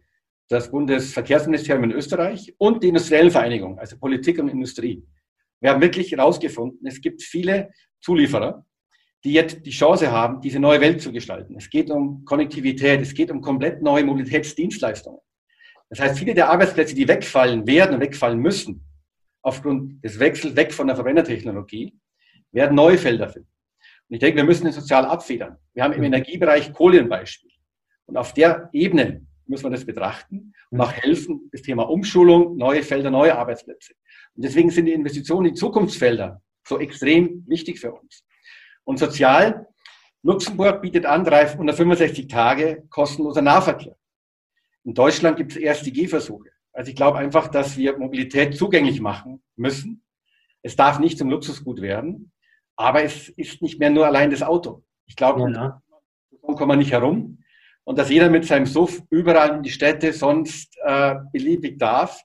das 0.49 0.69
Bundesverkehrsministerium 0.69 1.85
in 1.85 1.91
Österreich 1.91 2.53
und 2.59 2.83
die 2.83 2.89
Industriellen 2.89 3.31
Vereinigung, 3.31 3.79
also 3.79 3.97
Politik 3.97 4.37
und 4.37 4.49
Industrie. 4.49 5.03
Wir 5.59 5.71
haben 5.71 5.81
wirklich 5.81 6.11
herausgefunden, 6.11 6.85
es 6.85 7.01
gibt 7.01 7.23
viele 7.23 7.71
Zulieferer, 8.01 8.63
die 9.23 9.33
jetzt 9.33 9.65
die 9.65 9.71
Chance 9.71 10.11
haben, 10.11 10.41
diese 10.41 10.59
neue 10.59 10.79
Welt 10.79 11.01
zu 11.01 11.11
gestalten. 11.11 11.55
Es 11.57 11.71
geht 11.71 11.89
um 11.89 12.23
Konnektivität, 12.23 13.01
es 13.01 13.15
geht 13.15 13.31
um 13.31 13.41
komplett 13.41 13.81
neue 13.81 14.03
Mobilitätsdienstleistungen. 14.03 15.19
Das 15.89 16.01
heißt, 16.01 16.19
viele 16.19 16.35
der 16.35 16.51
Arbeitsplätze, 16.51 16.93
die 16.93 17.07
wegfallen 17.07 17.65
werden 17.65 17.95
und 17.95 18.01
wegfallen 18.01 18.37
müssen, 18.37 18.87
aufgrund 19.41 20.03
des 20.03 20.19
Wechsels 20.19 20.55
weg 20.55 20.71
von 20.71 20.85
der 20.85 20.95
Verbrennertechnologie, 20.95 21.97
werden 22.51 22.75
neue 22.75 22.99
Felder 22.99 23.27
finden. 23.27 23.52
Und 24.13 24.17
ich 24.17 24.19
denke, 24.19 24.37
wir 24.37 24.43
müssen 24.43 24.65
den 24.65 24.73
sozial 24.73 25.05
abfedern. 25.05 25.57
Wir 25.73 25.83
haben 25.83 25.93
im 25.93 26.01
mhm. 26.01 26.13
Energiebereich 26.13 26.71
Kohle 26.71 26.99
ein 26.99 27.09
Beispiel. 27.09 27.49
Und 28.05 28.15
auf 28.15 28.31
der 28.31 28.69
Ebene 28.71 29.25
müssen 29.47 29.63
wir 29.63 29.71
das 29.71 29.85
betrachten 29.85 30.53
und 30.69 30.79
auch 30.79 30.91
helfen, 30.91 31.49
das 31.51 31.63
Thema 31.63 31.89
Umschulung, 31.89 32.55
neue 32.55 32.83
Felder, 32.83 33.09
neue 33.09 33.35
Arbeitsplätze. 33.35 33.93
Und 34.35 34.45
deswegen 34.45 34.69
sind 34.69 34.85
die 34.85 34.93
Investitionen 34.93 35.47
in 35.47 35.55
Zukunftsfelder 35.55 36.43
so 36.63 36.77
extrem 36.77 37.43
wichtig 37.47 37.79
für 37.79 37.91
uns. 37.91 38.23
Und 38.83 38.99
sozial, 38.99 39.65
Luxemburg 40.21 40.83
bietet 40.83 41.07
an, 41.07 41.23
365 41.23 42.27
Tage 42.27 42.83
kostenloser 42.91 43.41
Nahverkehr. 43.41 43.95
In 44.83 44.93
Deutschland 44.93 45.37
gibt 45.37 45.53
es 45.53 45.57
erst 45.57 45.87
die 45.87 45.91
Gehversuche. 45.91 46.51
Also 46.71 46.91
ich 46.91 46.95
glaube 46.95 47.17
einfach, 47.17 47.47
dass 47.47 47.77
wir 47.77 47.97
Mobilität 47.97 48.55
zugänglich 48.55 49.01
machen 49.01 49.41
müssen. 49.55 50.05
Es 50.61 50.75
darf 50.75 50.99
nicht 50.99 51.17
zum 51.17 51.31
Luxusgut 51.31 51.81
werden, 51.81 52.31
aber 52.75 53.03
es 53.03 53.29
ist 53.29 53.61
nicht 53.61 53.79
mehr 53.79 53.89
nur 53.89 54.05
allein 54.05 54.31
das 54.31 54.41
Auto. 54.41 54.83
Ich 55.05 55.15
glaube, 55.15 55.41
ja. 55.51 55.81
davon 56.31 56.55
kommen 56.55 56.71
wir 56.71 56.75
nicht 56.77 56.91
herum. 56.91 57.39
Und 57.83 57.97
dass 57.99 58.09
jeder 58.09 58.29
mit 58.29 58.45
seinem 58.45 58.65
Suff 58.65 59.01
überall 59.09 59.57
in 59.57 59.63
die 59.63 59.69
Städte 59.69 60.13
sonst 60.13 60.77
äh, 60.83 61.15
beliebig 61.31 61.77
darf, 61.77 62.21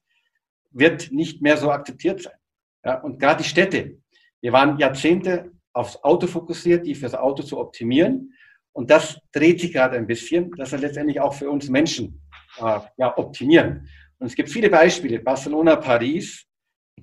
wird 0.70 1.10
nicht 1.10 1.42
mehr 1.42 1.56
so 1.56 1.70
akzeptiert 1.70 2.22
sein. 2.22 2.36
Ja, 2.84 3.00
und 3.00 3.18
gerade 3.18 3.42
die 3.42 3.48
Städte. 3.48 3.98
Wir 4.40 4.52
waren 4.52 4.78
Jahrzehnte 4.78 5.50
aufs 5.72 6.02
Auto 6.02 6.26
fokussiert, 6.26 6.86
die 6.86 6.94
fürs 6.94 7.14
Auto 7.14 7.42
zu 7.42 7.58
optimieren. 7.58 8.32
Und 8.72 8.90
das 8.90 9.18
dreht 9.32 9.60
sich 9.60 9.72
gerade 9.72 9.96
ein 9.96 10.06
bisschen, 10.06 10.52
dass 10.52 10.70
wir 10.70 10.78
letztendlich 10.78 11.20
auch 11.20 11.34
für 11.34 11.50
uns 11.50 11.68
Menschen 11.68 12.22
äh, 12.58 12.78
ja, 12.96 13.18
optimieren. 13.18 13.88
Und 14.18 14.28
es 14.28 14.36
gibt 14.36 14.50
viele 14.50 14.70
Beispiele, 14.70 15.18
Barcelona, 15.18 15.76
Paris, 15.76 16.46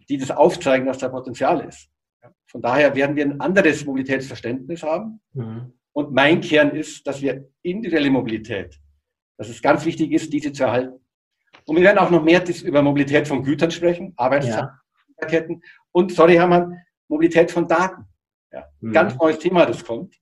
die 0.09 0.17
das 0.17 0.31
aufzeigen, 0.31 0.85
dass 0.85 0.99
da 0.99 1.09
Potenzial 1.09 1.65
ist. 1.67 1.89
Von 2.55 2.61
daher 2.61 2.95
werden 2.95 3.17
wir 3.17 3.25
ein 3.25 3.41
anderes 3.41 3.83
Mobilitätsverständnis 3.83 4.81
haben. 4.81 5.19
Mhm. 5.33 5.73
Und 5.91 6.13
mein 6.13 6.39
Kern 6.39 6.71
ist, 6.71 7.05
dass 7.05 7.21
wir 7.21 7.49
individuelle 7.61 8.09
Mobilität, 8.09 8.79
dass 9.37 9.49
es 9.49 9.61
ganz 9.61 9.83
wichtig 9.83 10.13
ist, 10.13 10.31
diese 10.31 10.53
zu 10.53 10.63
erhalten. 10.63 10.97
Und 11.65 11.75
wir 11.75 11.83
werden 11.83 11.97
auch 11.97 12.09
noch 12.09 12.23
mehr 12.23 12.41
über 12.63 12.81
Mobilität 12.81 13.27
von 13.27 13.43
Gütern 13.43 13.71
sprechen, 13.71 14.13
Arbeitsketten 14.15 15.55
ja. 15.55 15.69
und, 15.91 16.13
sorry 16.13 16.35
Hermann, 16.35 16.79
Mobilität 17.09 17.51
von 17.51 17.67
Daten. 17.67 18.05
Ja, 18.53 18.63
mhm. 18.79 18.93
Ganz 18.93 19.17
neues 19.17 19.39
Thema, 19.39 19.65
das 19.65 19.83
kommt. 19.83 20.15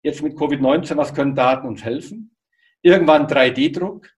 Jetzt 0.00 0.22
mit 0.22 0.36
Covid-19, 0.36 0.96
was 0.96 1.12
können 1.12 1.34
Daten 1.34 1.66
uns 1.66 1.84
helfen? 1.84 2.36
Irgendwann 2.82 3.26
3D-Druck 3.26 4.08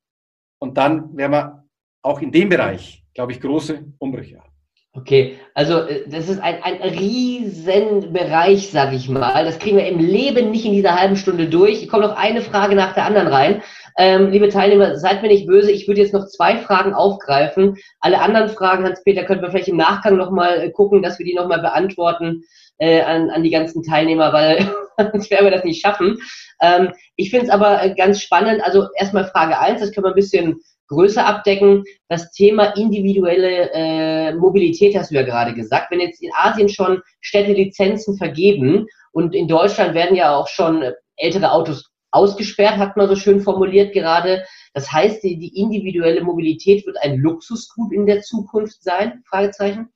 und 0.59 0.77
dann 0.77 1.17
werden 1.17 1.33
wir 1.33 1.69
auch 2.03 2.21
in 2.21 2.31
dem 2.31 2.51
Bereich, 2.51 3.03
glaube 3.15 3.33
ich, 3.33 3.41
große 3.41 3.95
Umbrüche 3.99 4.41
haben. 4.41 4.52
Okay, 4.95 5.39
also 5.55 5.79
äh, 5.79 6.05
das 6.07 6.29
ist 6.29 6.39
ein, 6.41 6.63
ein 6.63 6.83
Riesenbereich, 6.83 8.71
sag 8.71 8.93
ich 8.93 9.09
mal. 9.09 9.43
Das 9.45 9.59
kriegen 9.59 9.79
wir 9.79 9.87
im 9.87 9.99
Leben 9.99 10.51
nicht 10.51 10.67
in 10.67 10.73
dieser 10.73 11.01
halben 11.01 11.17
Stunde 11.17 11.49
durch. 11.49 11.83
Ich 11.83 11.89
komme 11.89 12.07
noch 12.07 12.17
eine 12.17 12.43
Frage 12.43 12.75
nach 12.75 12.93
der 12.93 13.07
anderen 13.07 13.29
rein. 13.29 13.63
Ähm, 13.97 14.31
liebe 14.31 14.51
Teilnehmer, 14.51 14.99
seid 14.99 15.23
mir 15.23 15.29
nicht 15.29 15.47
böse, 15.47 15.71
ich 15.73 15.89
würde 15.89 16.03
jetzt 16.03 16.13
noch 16.13 16.27
zwei 16.27 16.59
Fragen 16.59 16.93
aufgreifen. 16.93 17.79
Alle 18.01 18.21
anderen 18.21 18.51
Fragen, 18.51 18.85
Hans-Peter, 18.85 19.25
könnten 19.25 19.43
wir 19.43 19.51
vielleicht 19.51 19.69
im 19.69 19.77
Nachgang 19.77 20.17
nochmal 20.19 20.61
äh, 20.61 20.71
gucken, 20.71 21.03
dass 21.03 21.19
wir 21.19 21.25
die 21.25 21.35
nochmal 21.35 21.61
beantworten 21.61 22.43
äh, 22.77 23.01
an, 23.01 23.31
an 23.31 23.43
die 23.43 23.51
ganzen 23.51 23.83
Teilnehmer, 23.83 24.35
weil 24.35 24.75
sonst 25.13 25.31
werden 25.31 25.47
wir 25.47 25.53
das 25.53 25.65
nicht 25.65 25.81
schaffen. 25.81 26.19
Ähm, 26.61 26.93
ich 27.17 27.31
finde 27.31 27.47
es 27.47 27.51
aber 27.51 27.83
äh, 27.83 27.95
ganz 27.95 28.21
spannend. 28.21 28.63
Also 28.63 28.89
erstmal 28.97 29.25
Frage 29.25 29.59
eins, 29.59 29.81
das 29.81 29.93
können 29.93 30.05
wir 30.05 30.11
ein 30.11 30.17
bisschen 30.17 30.61
größer 30.93 31.27
abdecken. 31.27 31.85
Das 32.09 32.31
Thema 32.33 32.77
individuelle 32.77 33.71
äh, 33.73 34.35
Mobilität 34.35 34.97
hast 34.97 35.11
du 35.11 35.17
ja 35.17 35.23
gerade 35.23 35.55
gesagt. 35.55 35.91
Wenn 35.91 36.01
jetzt 36.01 36.23
in 36.23 36.31
Asien 36.35 36.69
schon 36.69 37.01
Städte 37.21 37.53
Lizenzen 37.53 38.17
vergeben 38.17 38.87
und 39.13 39.35
in 39.35 39.49
Deutschland 39.49 39.95
werden 39.95 40.17
ja 40.17 40.35
auch 40.35 40.49
schon 40.49 40.85
ältere 41.17 41.51
Autos 41.51 41.91
ausgesperrt, 42.13 42.77
hat 42.77 42.97
man 42.97 43.09
so 43.09 43.17
schön 43.17 43.41
formuliert 43.41 43.93
gerade. 43.93 44.45
Das 44.75 44.93
heißt, 44.93 45.23
die, 45.23 45.39
die 45.39 45.59
individuelle 45.59 46.23
Mobilität 46.23 46.87
wird 46.87 46.97
ein 47.03 47.17
Luxusgut 47.17 47.93
in 47.93 48.07
der 48.07 48.21
Zukunft 48.23 48.83
sein? 48.83 49.23
Fragezeichen. 49.29 49.89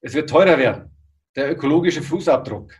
Es 0.00 0.14
wird 0.14 0.28
teurer 0.28 0.58
werden. 0.58 0.90
Der 1.34 1.50
ökologische 1.50 2.02
Fußabdruck 2.02 2.72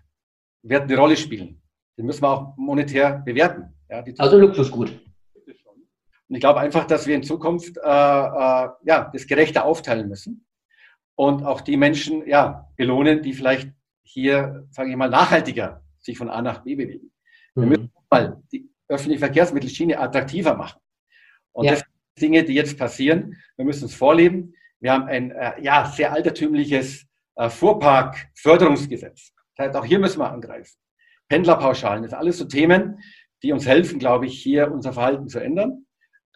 wird 0.62 0.82
eine 0.82 0.96
Rolle 0.96 1.16
spielen. 1.16 1.60
Den 1.98 2.06
müssen 2.06 2.22
wir 2.22 2.28
auch 2.28 2.56
monetär 2.56 3.22
bewerten. 3.24 3.74
Ja, 3.88 4.04
also 4.18 4.38
Luxusgut. 4.38 4.92
Und 6.28 6.36
ich 6.36 6.40
glaube 6.40 6.60
einfach, 6.60 6.86
dass 6.86 7.06
wir 7.06 7.14
in 7.14 7.22
Zukunft 7.22 7.76
äh, 7.76 7.80
äh, 7.80 8.68
ja, 8.84 9.10
das 9.12 9.26
gerechter 9.26 9.64
aufteilen 9.64 10.08
müssen 10.08 10.46
und 11.16 11.44
auch 11.44 11.60
die 11.60 11.76
Menschen 11.76 12.26
ja, 12.26 12.68
belohnen, 12.76 13.22
die 13.22 13.32
vielleicht 13.32 13.70
hier, 14.02 14.66
sage 14.70 14.90
ich 14.90 14.96
mal, 14.96 15.10
nachhaltiger 15.10 15.82
sich 15.98 16.18
von 16.18 16.30
A 16.30 16.42
nach 16.42 16.62
B 16.62 16.74
bewegen. 16.74 17.10
Mhm. 17.54 17.60
Wir 17.60 17.68
müssen 17.68 17.92
mal 18.10 18.42
die 18.52 18.70
öffentliche 18.88 19.20
Verkehrsmittelschiene 19.20 19.98
attraktiver 19.98 20.54
machen. 20.54 20.80
Und 21.52 21.66
ja. 21.66 21.72
das 21.72 21.80
sind 21.80 22.22
Dinge, 22.22 22.44
die 22.44 22.54
jetzt 22.54 22.78
passieren. 22.78 23.36
Wir 23.56 23.64
müssen 23.64 23.86
es 23.86 23.94
vorleben. 23.94 24.54
Wir 24.80 24.92
haben 24.92 25.06
ein 25.06 25.30
äh, 25.30 25.62
ja, 25.62 25.86
sehr 25.86 26.12
altertümliches 26.12 27.06
äh, 27.36 27.48
Fuhrparkförderungsgesetz. 27.48 29.32
Das 29.56 29.66
heißt, 29.66 29.76
auch 29.76 29.84
hier 29.84 29.98
müssen 29.98 30.18
wir 30.20 30.30
angreifen. 30.30 30.76
Pendlerpauschalen, 31.28 32.02
das 32.02 32.10
sind 32.10 32.18
alles 32.18 32.38
so 32.38 32.44
Themen, 32.44 33.00
die 33.42 33.52
uns 33.52 33.66
helfen, 33.66 33.98
glaube 33.98 34.26
ich, 34.26 34.42
hier 34.42 34.70
unser 34.70 34.92
Verhalten 34.92 35.28
zu 35.28 35.38
ändern. 35.38 35.83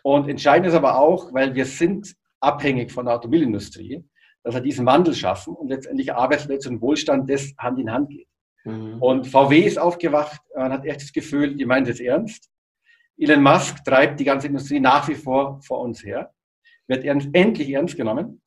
Und 0.03 0.29
entscheidend 0.29 0.69
ist 0.69 0.75
aber 0.75 0.99
auch, 0.99 1.33
weil 1.33 1.55
wir 1.55 1.65
sind 1.65 2.15
abhängig 2.41 2.93
von 2.93 3.07
der 3.07 3.15
Automobilindustrie, 3.15 4.05
dass 4.43 4.55
wir 4.55 4.61
diesen 4.61 4.87
Wandel 4.87 5.15
schaffen 5.15 5.55
und 5.55 5.69
letztendlich 5.69 6.13
Arbeitsplätze 6.13 6.69
und 6.69 6.81
Wohlstand 6.81 7.29
das 7.29 7.53
Hand 7.59 7.79
in 7.79 7.91
Hand 7.91 8.11
geht. 8.11 8.29
Mhm. 8.65 9.03
Und 9.03 9.27
VW 9.27 9.61
ist 9.61 9.79
aufgewacht, 9.79 10.41
man 10.55 10.73
hat 10.73 10.85
echt 10.85 11.03
das 11.03 11.13
Gefühl, 11.13 11.57
die 11.57 11.65
meint 11.65 11.89
es 11.89 12.01
ernst. 12.01 12.51
Elon 13.17 13.43
Musk 13.43 13.85
treibt 13.85 14.21
die 14.21 14.25
ganze 14.25 14.47
Industrie 14.47 14.81
nach 14.81 15.09
wie 15.09 15.17
vor 15.17 15.61
vor 15.63 15.81
uns 15.81 16.05
her, 16.05 16.33
wird 16.87 17.05
ernst, 17.05 17.29
endlich 17.33 17.71
ernst 17.71 17.97
genommen. 17.97 18.41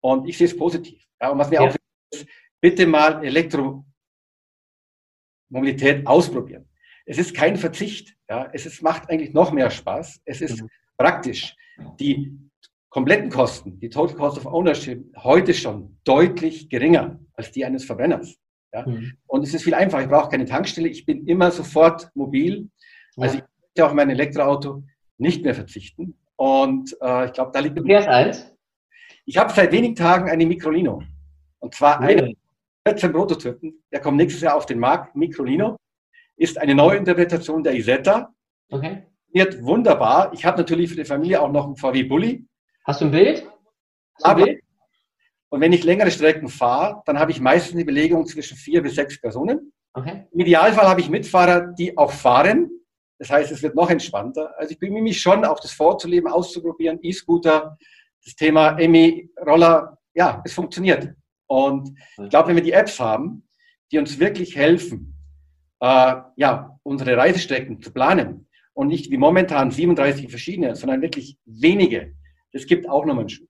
Und 0.00 0.28
ich 0.28 0.38
sehe 0.38 0.46
es 0.46 0.56
positiv. 0.56 1.04
Ja, 1.20 1.30
und 1.30 1.38
was 1.38 1.50
mir 1.50 1.56
ja. 1.56 1.68
auch 1.68 1.74
ist, 2.10 2.26
bitte 2.60 2.86
mal 2.86 3.24
Elektromobilität 3.24 6.06
ausprobieren. 6.06 6.68
Es 7.06 7.18
ist 7.18 7.34
kein 7.34 7.56
Verzicht. 7.56 8.16
Ja, 8.28 8.48
es 8.52 8.64
ist, 8.64 8.82
macht 8.82 9.10
eigentlich 9.10 9.34
noch 9.34 9.52
mehr 9.52 9.70
Spaß. 9.70 10.22
Es 10.24 10.40
ist 10.40 10.62
mhm 10.62 10.70
praktisch 10.96 11.56
die 11.98 12.38
kompletten 12.88 13.28
Kosten, 13.30 13.78
die 13.80 13.88
Total 13.90 14.16
Cost 14.16 14.38
of 14.38 14.46
Ownership, 14.46 15.04
heute 15.16 15.52
schon 15.52 15.98
deutlich 16.04 16.68
geringer 16.68 17.18
als 17.34 17.50
die 17.50 17.64
eines 17.64 17.84
Verbrenners. 17.84 18.36
Ja? 18.72 18.86
Mhm. 18.86 19.16
Und 19.26 19.42
es 19.42 19.52
ist 19.52 19.64
viel 19.64 19.74
einfacher. 19.74 20.04
Ich 20.04 20.08
brauche 20.08 20.30
keine 20.30 20.44
Tankstelle. 20.44 20.88
Ich 20.88 21.04
bin 21.04 21.26
immer 21.26 21.50
sofort 21.50 22.08
mobil. 22.14 22.68
Ja. 23.16 23.24
Also 23.24 23.38
ich 23.38 23.44
möchte 23.60 23.86
auf 23.86 23.94
mein 23.94 24.10
Elektroauto 24.10 24.84
nicht 25.18 25.42
mehr 25.44 25.54
verzichten. 25.54 26.16
Und 26.36 26.96
äh, 27.00 27.26
ich 27.26 27.32
glaube, 27.32 27.50
da 27.52 27.60
liegt. 27.60 27.76
Du 27.76 27.84
fährst 27.84 28.08
eins? 28.08 28.52
Ich 29.24 29.36
habe 29.36 29.52
seit 29.52 29.72
wenigen 29.72 29.96
Tagen 29.96 30.30
eine 30.30 30.46
Microlino. 30.46 31.02
Und 31.58 31.74
zwar 31.74 32.00
mhm. 32.00 32.06
eine 32.06 32.34
14 32.86 33.12
Prototypen. 33.12 33.82
Der 33.92 34.00
kommt 34.00 34.18
nächstes 34.18 34.42
Jahr 34.42 34.54
auf 34.54 34.66
den 34.66 34.78
Markt. 34.78 35.16
Microlino 35.16 35.76
ist 36.36 36.60
eine 36.60 36.74
neue 36.74 36.98
Interpretation 36.98 37.62
der 37.64 37.74
Isetta. 37.74 38.32
Okay 38.70 39.04
funktioniert 39.34 39.64
wunderbar. 39.64 40.32
Ich 40.32 40.44
habe 40.44 40.58
natürlich 40.58 40.90
für 40.90 40.96
die 40.96 41.04
Familie 41.04 41.42
auch 41.42 41.50
noch 41.50 41.66
einen 41.66 41.76
VW 41.76 42.04
Bulli. 42.04 42.46
Hast 42.84 43.00
du 43.00 43.06
ein 43.06 43.10
Bild? 43.10 43.42
Du 44.18 44.24
ein 44.24 44.36
Bild? 44.36 44.62
Und 45.48 45.60
wenn 45.60 45.72
ich 45.72 45.84
längere 45.84 46.10
Strecken 46.10 46.48
fahre, 46.48 47.02
dann 47.06 47.18
habe 47.18 47.32
ich 47.32 47.40
meistens 47.40 47.74
eine 47.74 47.84
Belegung 47.84 48.26
zwischen 48.26 48.56
vier 48.56 48.82
bis 48.82 48.94
sechs 48.94 49.20
Personen. 49.20 49.72
Okay. 49.92 50.26
Im 50.30 50.40
Idealfall 50.40 50.86
habe 50.88 51.00
ich 51.00 51.08
Mitfahrer, 51.08 51.72
die 51.78 51.96
auch 51.96 52.12
fahren. 52.12 52.70
Das 53.18 53.30
heißt, 53.30 53.50
es 53.52 53.62
wird 53.62 53.74
noch 53.74 53.90
entspannter. 53.90 54.54
Also 54.56 54.72
ich 54.72 54.78
bemühe 54.78 55.02
mich 55.02 55.20
schon, 55.20 55.44
auch 55.44 55.60
das 55.60 55.72
vorzuleben, 55.72 56.30
auszuprobieren, 56.30 56.98
E-Scooter, 57.02 57.76
das 58.24 58.34
Thema 58.34 58.78
EMI-Roller. 58.78 59.98
Ja, 60.14 60.42
es 60.44 60.52
funktioniert. 60.52 61.12
Und 61.46 61.90
ich 62.22 62.30
glaube, 62.30 62.48
wenn 62.48 62.56
wir 62.56 62.62
die 62.62 62.72
Apps 62.72 62.98
haben, 62.98 63.48
die 63.90 63.98
uns 63.98 64.18
wirklich 64.18 64.56
helfen, 64.56 65.16
äh, 65.80 66.14
ja, 66.36 66.78
unsere 66.82 67.16
Reisestrecken 67.16 67.80
zu 67.80 67.92
planen 67.92 68.44
und 68.74 68.88
nicht 68.88 69.10
wie 69.10 69.16
momentan 69.16 69.70
37 69.70 70.28
verschiedene, 70.28 70.76
sondern 70.76 71.00
wirklich 71.00 71.38
wenige. 71.46 72.12
Das 72.52 72.66
gibt 72.66 72.88
auch 72.88 73.04
nochmal 73.04 73.22
einen 73.22 73.28
Schub. 73.30 73.48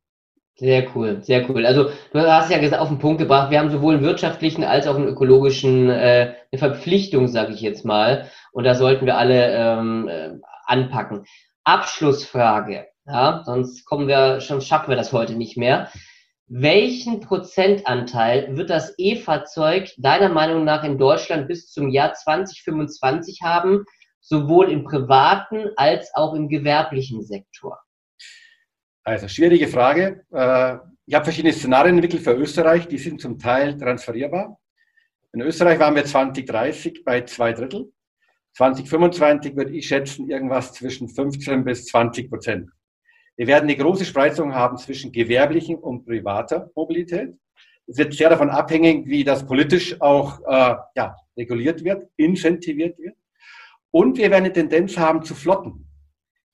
Sehr 0.57 0.87
cool, 0.95 1.21
sehr 1.23 1.51
cool. 1.51 1.67
Also 1.67 1.91
du 2.13 2.21
hast 2.21 2.51
ja 2.51 2.79
auf 2.79 2.89
den 2.89 3.01
Punkt 3.01 3.19
gebracht, 3.19 3.51
wir 3.51 3.59
haben 3.59 3.71
sowohl 3.71 3.95
einen 3.95 4.05
wirtschaftlichen 4.05 4.63
als 4.63 4.87
auch 4.87 4.95
einen 4.95 5.09
ökologischen 5.09 5.91
äh, 5.91 6.35
eine 6.53 6.59
Verpflichtung, 6.59 7.27
sage 7.27 7.53
ich 7.53 7.61
jetzt 7.61 7.85
mal. 7.85 8.31
Und 8.53 8.63
da 8.63 8.77
sollten 8.77 9.05
wir 9.05 9.17
alle 9.17 9.53
ähm, 9.53 10.09
äh, 10.09 10.31
anpacken. 10.67 11.25
Abschlussfrage, 11.65 12.87
ja, 13.07 13.43
sonst 13.45 13.85
kommen 13.85 14.07
wir 14.07 14.41
schon 14.41 14.61
schaffen 14.61 14.91
wir 14.91 14.97
das 14.97 15.13
heute 15.13 15.35
nicht 15.35 15.57
mehr. 15.57 15.91
Welchen 16.47 17.21
Prozentanteil 17.21 18.57
wird 18.57 18.71
das 18.71 18.95
E-Fahrzeug 18.97 19.91
deiner 19.97 20.29
Meinung 20.29 20.65
nach 20.65 20.85
in 20.85 20.99
Deutschland 20.99 21.49
bis 21.49 21.73
zum 21.73 21.89
Jahr 21.89 22.13
2025 22.13 23.41
haben, 23.43 23.87
sowohl 24.25 24.71
im 24.71 24.85
privaten 24.85 25.71
als 25.77 26.11
auch 26.15 26.35
im 26.35 26.49
gewerblichen 26.49 27.23
Sektor? 27.23 27.79
Also 29.05 29.29
schwierige 29.29 29.69
Frage. 29.69 30.25
Äh, 30.33 30.79
ich 31.07 31.15
habe 31.15 31.25
verschiedene 31.25 31.53
Szenarien 31.53 31.97
entwickelt 31.97 32.23
für 32.23 32.33
Österreich, 32.33 32.89
die 32.89 32.97
sind 32.97 33.21
zum 33.21 33.39
Teil 33.39 33.77
transferierbar. 33.79 34.59
In 35.35 35.43
Österreich 35.43 35.79
waren 35.79 35.95
wir 35.95 36.05
2030 36.05 37.05
bei 37.05 37.21
zwei 37.23 37.53
Drittel. 37.53 37.93
2025 38.57 39.57
würde 39.57 39.73
ich 39.73 39.89
schätzen 39.89 40.31
irgendwas 40.31 40.73
zwischen 40.73 41.09
15 41.09 41.65
bis 41.65 41.87
20 41.87 42.31
Prozent. 42.31 42.71
Wir 43.37 43.47
werden 43.47 43.65
eine 43.65 43.77
große 43.77 44.05
Spreizung 44.05 44.55
haben 44.55 44.79
zwischen 44.79 45.13
gewerblichen 45.13 45.77
und 45.77 46.07
privater 46.07 46.71
Mobilität. 46.75 47.35
Es 47.87 47.99
wird 47.99 48.15
sehr 48.15 48.31
davon 48.31 48.49
abhängen, 48.49 49.05
wie 49.07 49.25
das 49.25 49.45
politisch 49.45 50.01
auch 50.01 50.41
äh, 50.47 50.77
ja, 50.95 51.17
reguliert 51.37 51.85
wird, 51.85 52.09
incentiviert 52.17 52.97
wird. 52.99 53.17
Und 53.95 54.17
wir 54.17 54.31
werden 54.31 54.45
eine 54.45 54.53
Tendenz 54.53 54.99
haben 54.99 55.23
zu 55.23 55.35
Flotten 55.35 55.85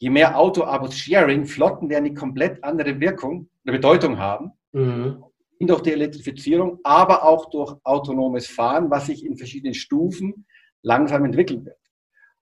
je 0.00 0.10
mehr 0.10 0.36
Auto-Abos 0.36 0.96
Sharing, 0.96 1.44
Flotten 1.44 1.88
werden 1.88 2.06
die 2.06 2.14
komplett 2.14 2.62
andere 2.64 2.98
Wirkung, 2.98 3.48
eine 3.64 3.76
Bedeutung 3.76 4.18
haben. 4.18 4.52
Mhm. 4.72 5.22
Durch 5.60 5.82
die 5.82 5.92
Elektrifizierung, 5.92 6.78
aber 6.84 7.22
auch 7.22 7.50
durch 7.50 7.74
autonomes 7.84 8.46
Fahren, 8.46 8.90
was 8.90 9.06
sich 9.06 9.26
in 9.26 9.36
verschiedenen 9.36 9.74
Stufen 9.74 10.46
langsam 10.82 11.26
entwickeln 11.26 11.66
wird. 11.66 11.76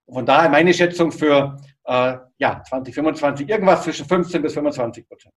Und 0.07 0.14
von 0.14 0.26
daher 0.26 0.49
meine 0.49 0.72
Schätzung 0.72 1.11
für 1.11 1.57
äh, 1.84 2.16
ja, 2.38 2.62
2025 2.62 3.49
irgendwas 3.49 3.82
zwischen 3.82 4.07
15 4.07 4.40
bis 4.40 4.55
25 4.55 5.09
Prozent. 5.09 5.34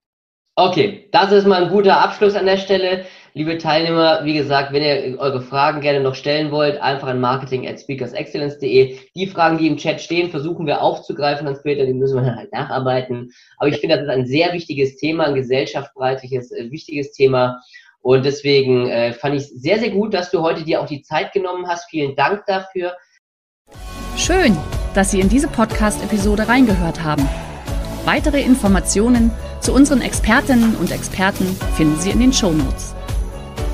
Okay, 0.56 1.10
das 1.12 1.32
ist 1.32 1.48
mal 1.48 1.64
ein 1.64 1.72
guter 1.72 2.00
Abschluss 2.00 2.36
an 2.36 2.46
der 2.46 2.58
Stelle. 2.58 3.06
Liebe 3.34 3.58
Teilnehmer, 3.58 4.26
wie 4.26 4.34
gesagt, 4.34 4.74
wenn 4.74 4.84
ihr 4.84 5.18
eure 5.18 5.42
Fragen 5.42 5.80
gerne 5.80 6.02
noch 6.02 6.16
stellen 6.16 6.52
wollt, 6.52 6.82
einfach 6.82 7.08
an 7.08 7.22
marketing 7.22 7.66
at 7.66 7.80
speakersexcellence.de. 7.80 8.98
Die 9.16 9.28
Fragen, 9.28 9.58
die 9.58 9.68
im 9.68 9.78
Chat 9.78 10.02
stehen, 10.02 10.30
versuchen 10.30 10.66
wir 10.66 10.82
aufzugreifen 10.82 11.46
dann 11.46 11.56
später, 11.56 11.86
die 11.86 11.94
müssen 11.94 12.16
wir 12.18 12.24
dann 12.24 12.36
halt 12.36 12.52
nacharbeiten. 12.52 13.32
Aber 13.58 13.70
ich 13.70 13.78
finde, 13.78 13.96
das 13.96 14.04
ist 14.04 14.12
ein 14.12 14.26
sehr 14.26 14.52
wichtiges 14.52 14.98
Thema, 14.98 15.28
ein 15.28 15.36
gesellschaftsbreitliches, 15.36 16.52
äh, 16.52 16.72
wichtiges 16.72 17.14
Thema. 17.14 17.62
Und 18.02 18.26
deswegen 18.26 18.90
äh, 18.90 19.14
fand 19.14 19.36
ich 19.36 19.44
es 19.44 19.50
sehr, 19.52 19.80
sehr 19.80 19.92
gut, 19.92 20.14
dass 20.14 20.30
du 20.30 20.42
heute 20.42 20.66
dir 20.66 20.82
auch 20.82 20.88
die 20.88 21.02
Zeit 21.02 21.32
genommen 21.32 21.68
hast. 21.68 21.90
Vielen 21.90 22.18
Dank 22.18 22.44
dafür. 22.48 22.98
Schön, 24.18 24.58
dass 24.94 25.12
Sie 25.12 25.22
in 25.22 25.30
diese 25.30 25.48
Podcast-Episode 25.48 26.50
reingehört 26.50 27.02
haben. 27.02 27.30
Weitere 28.04 28.42
Informationen 28.42 29.32
zu 29.62 29.74
unseren 29.74 30.02
Expertinnen 30.02 30.76
und 30.76 30.92
Experten 30.92 31.46
finden 31.78 31.98
Sie 31.98 32.10
in 32.10 32.20
den 32.20 32.34
Show 32.34 32.52
Notes. 32.52 32.94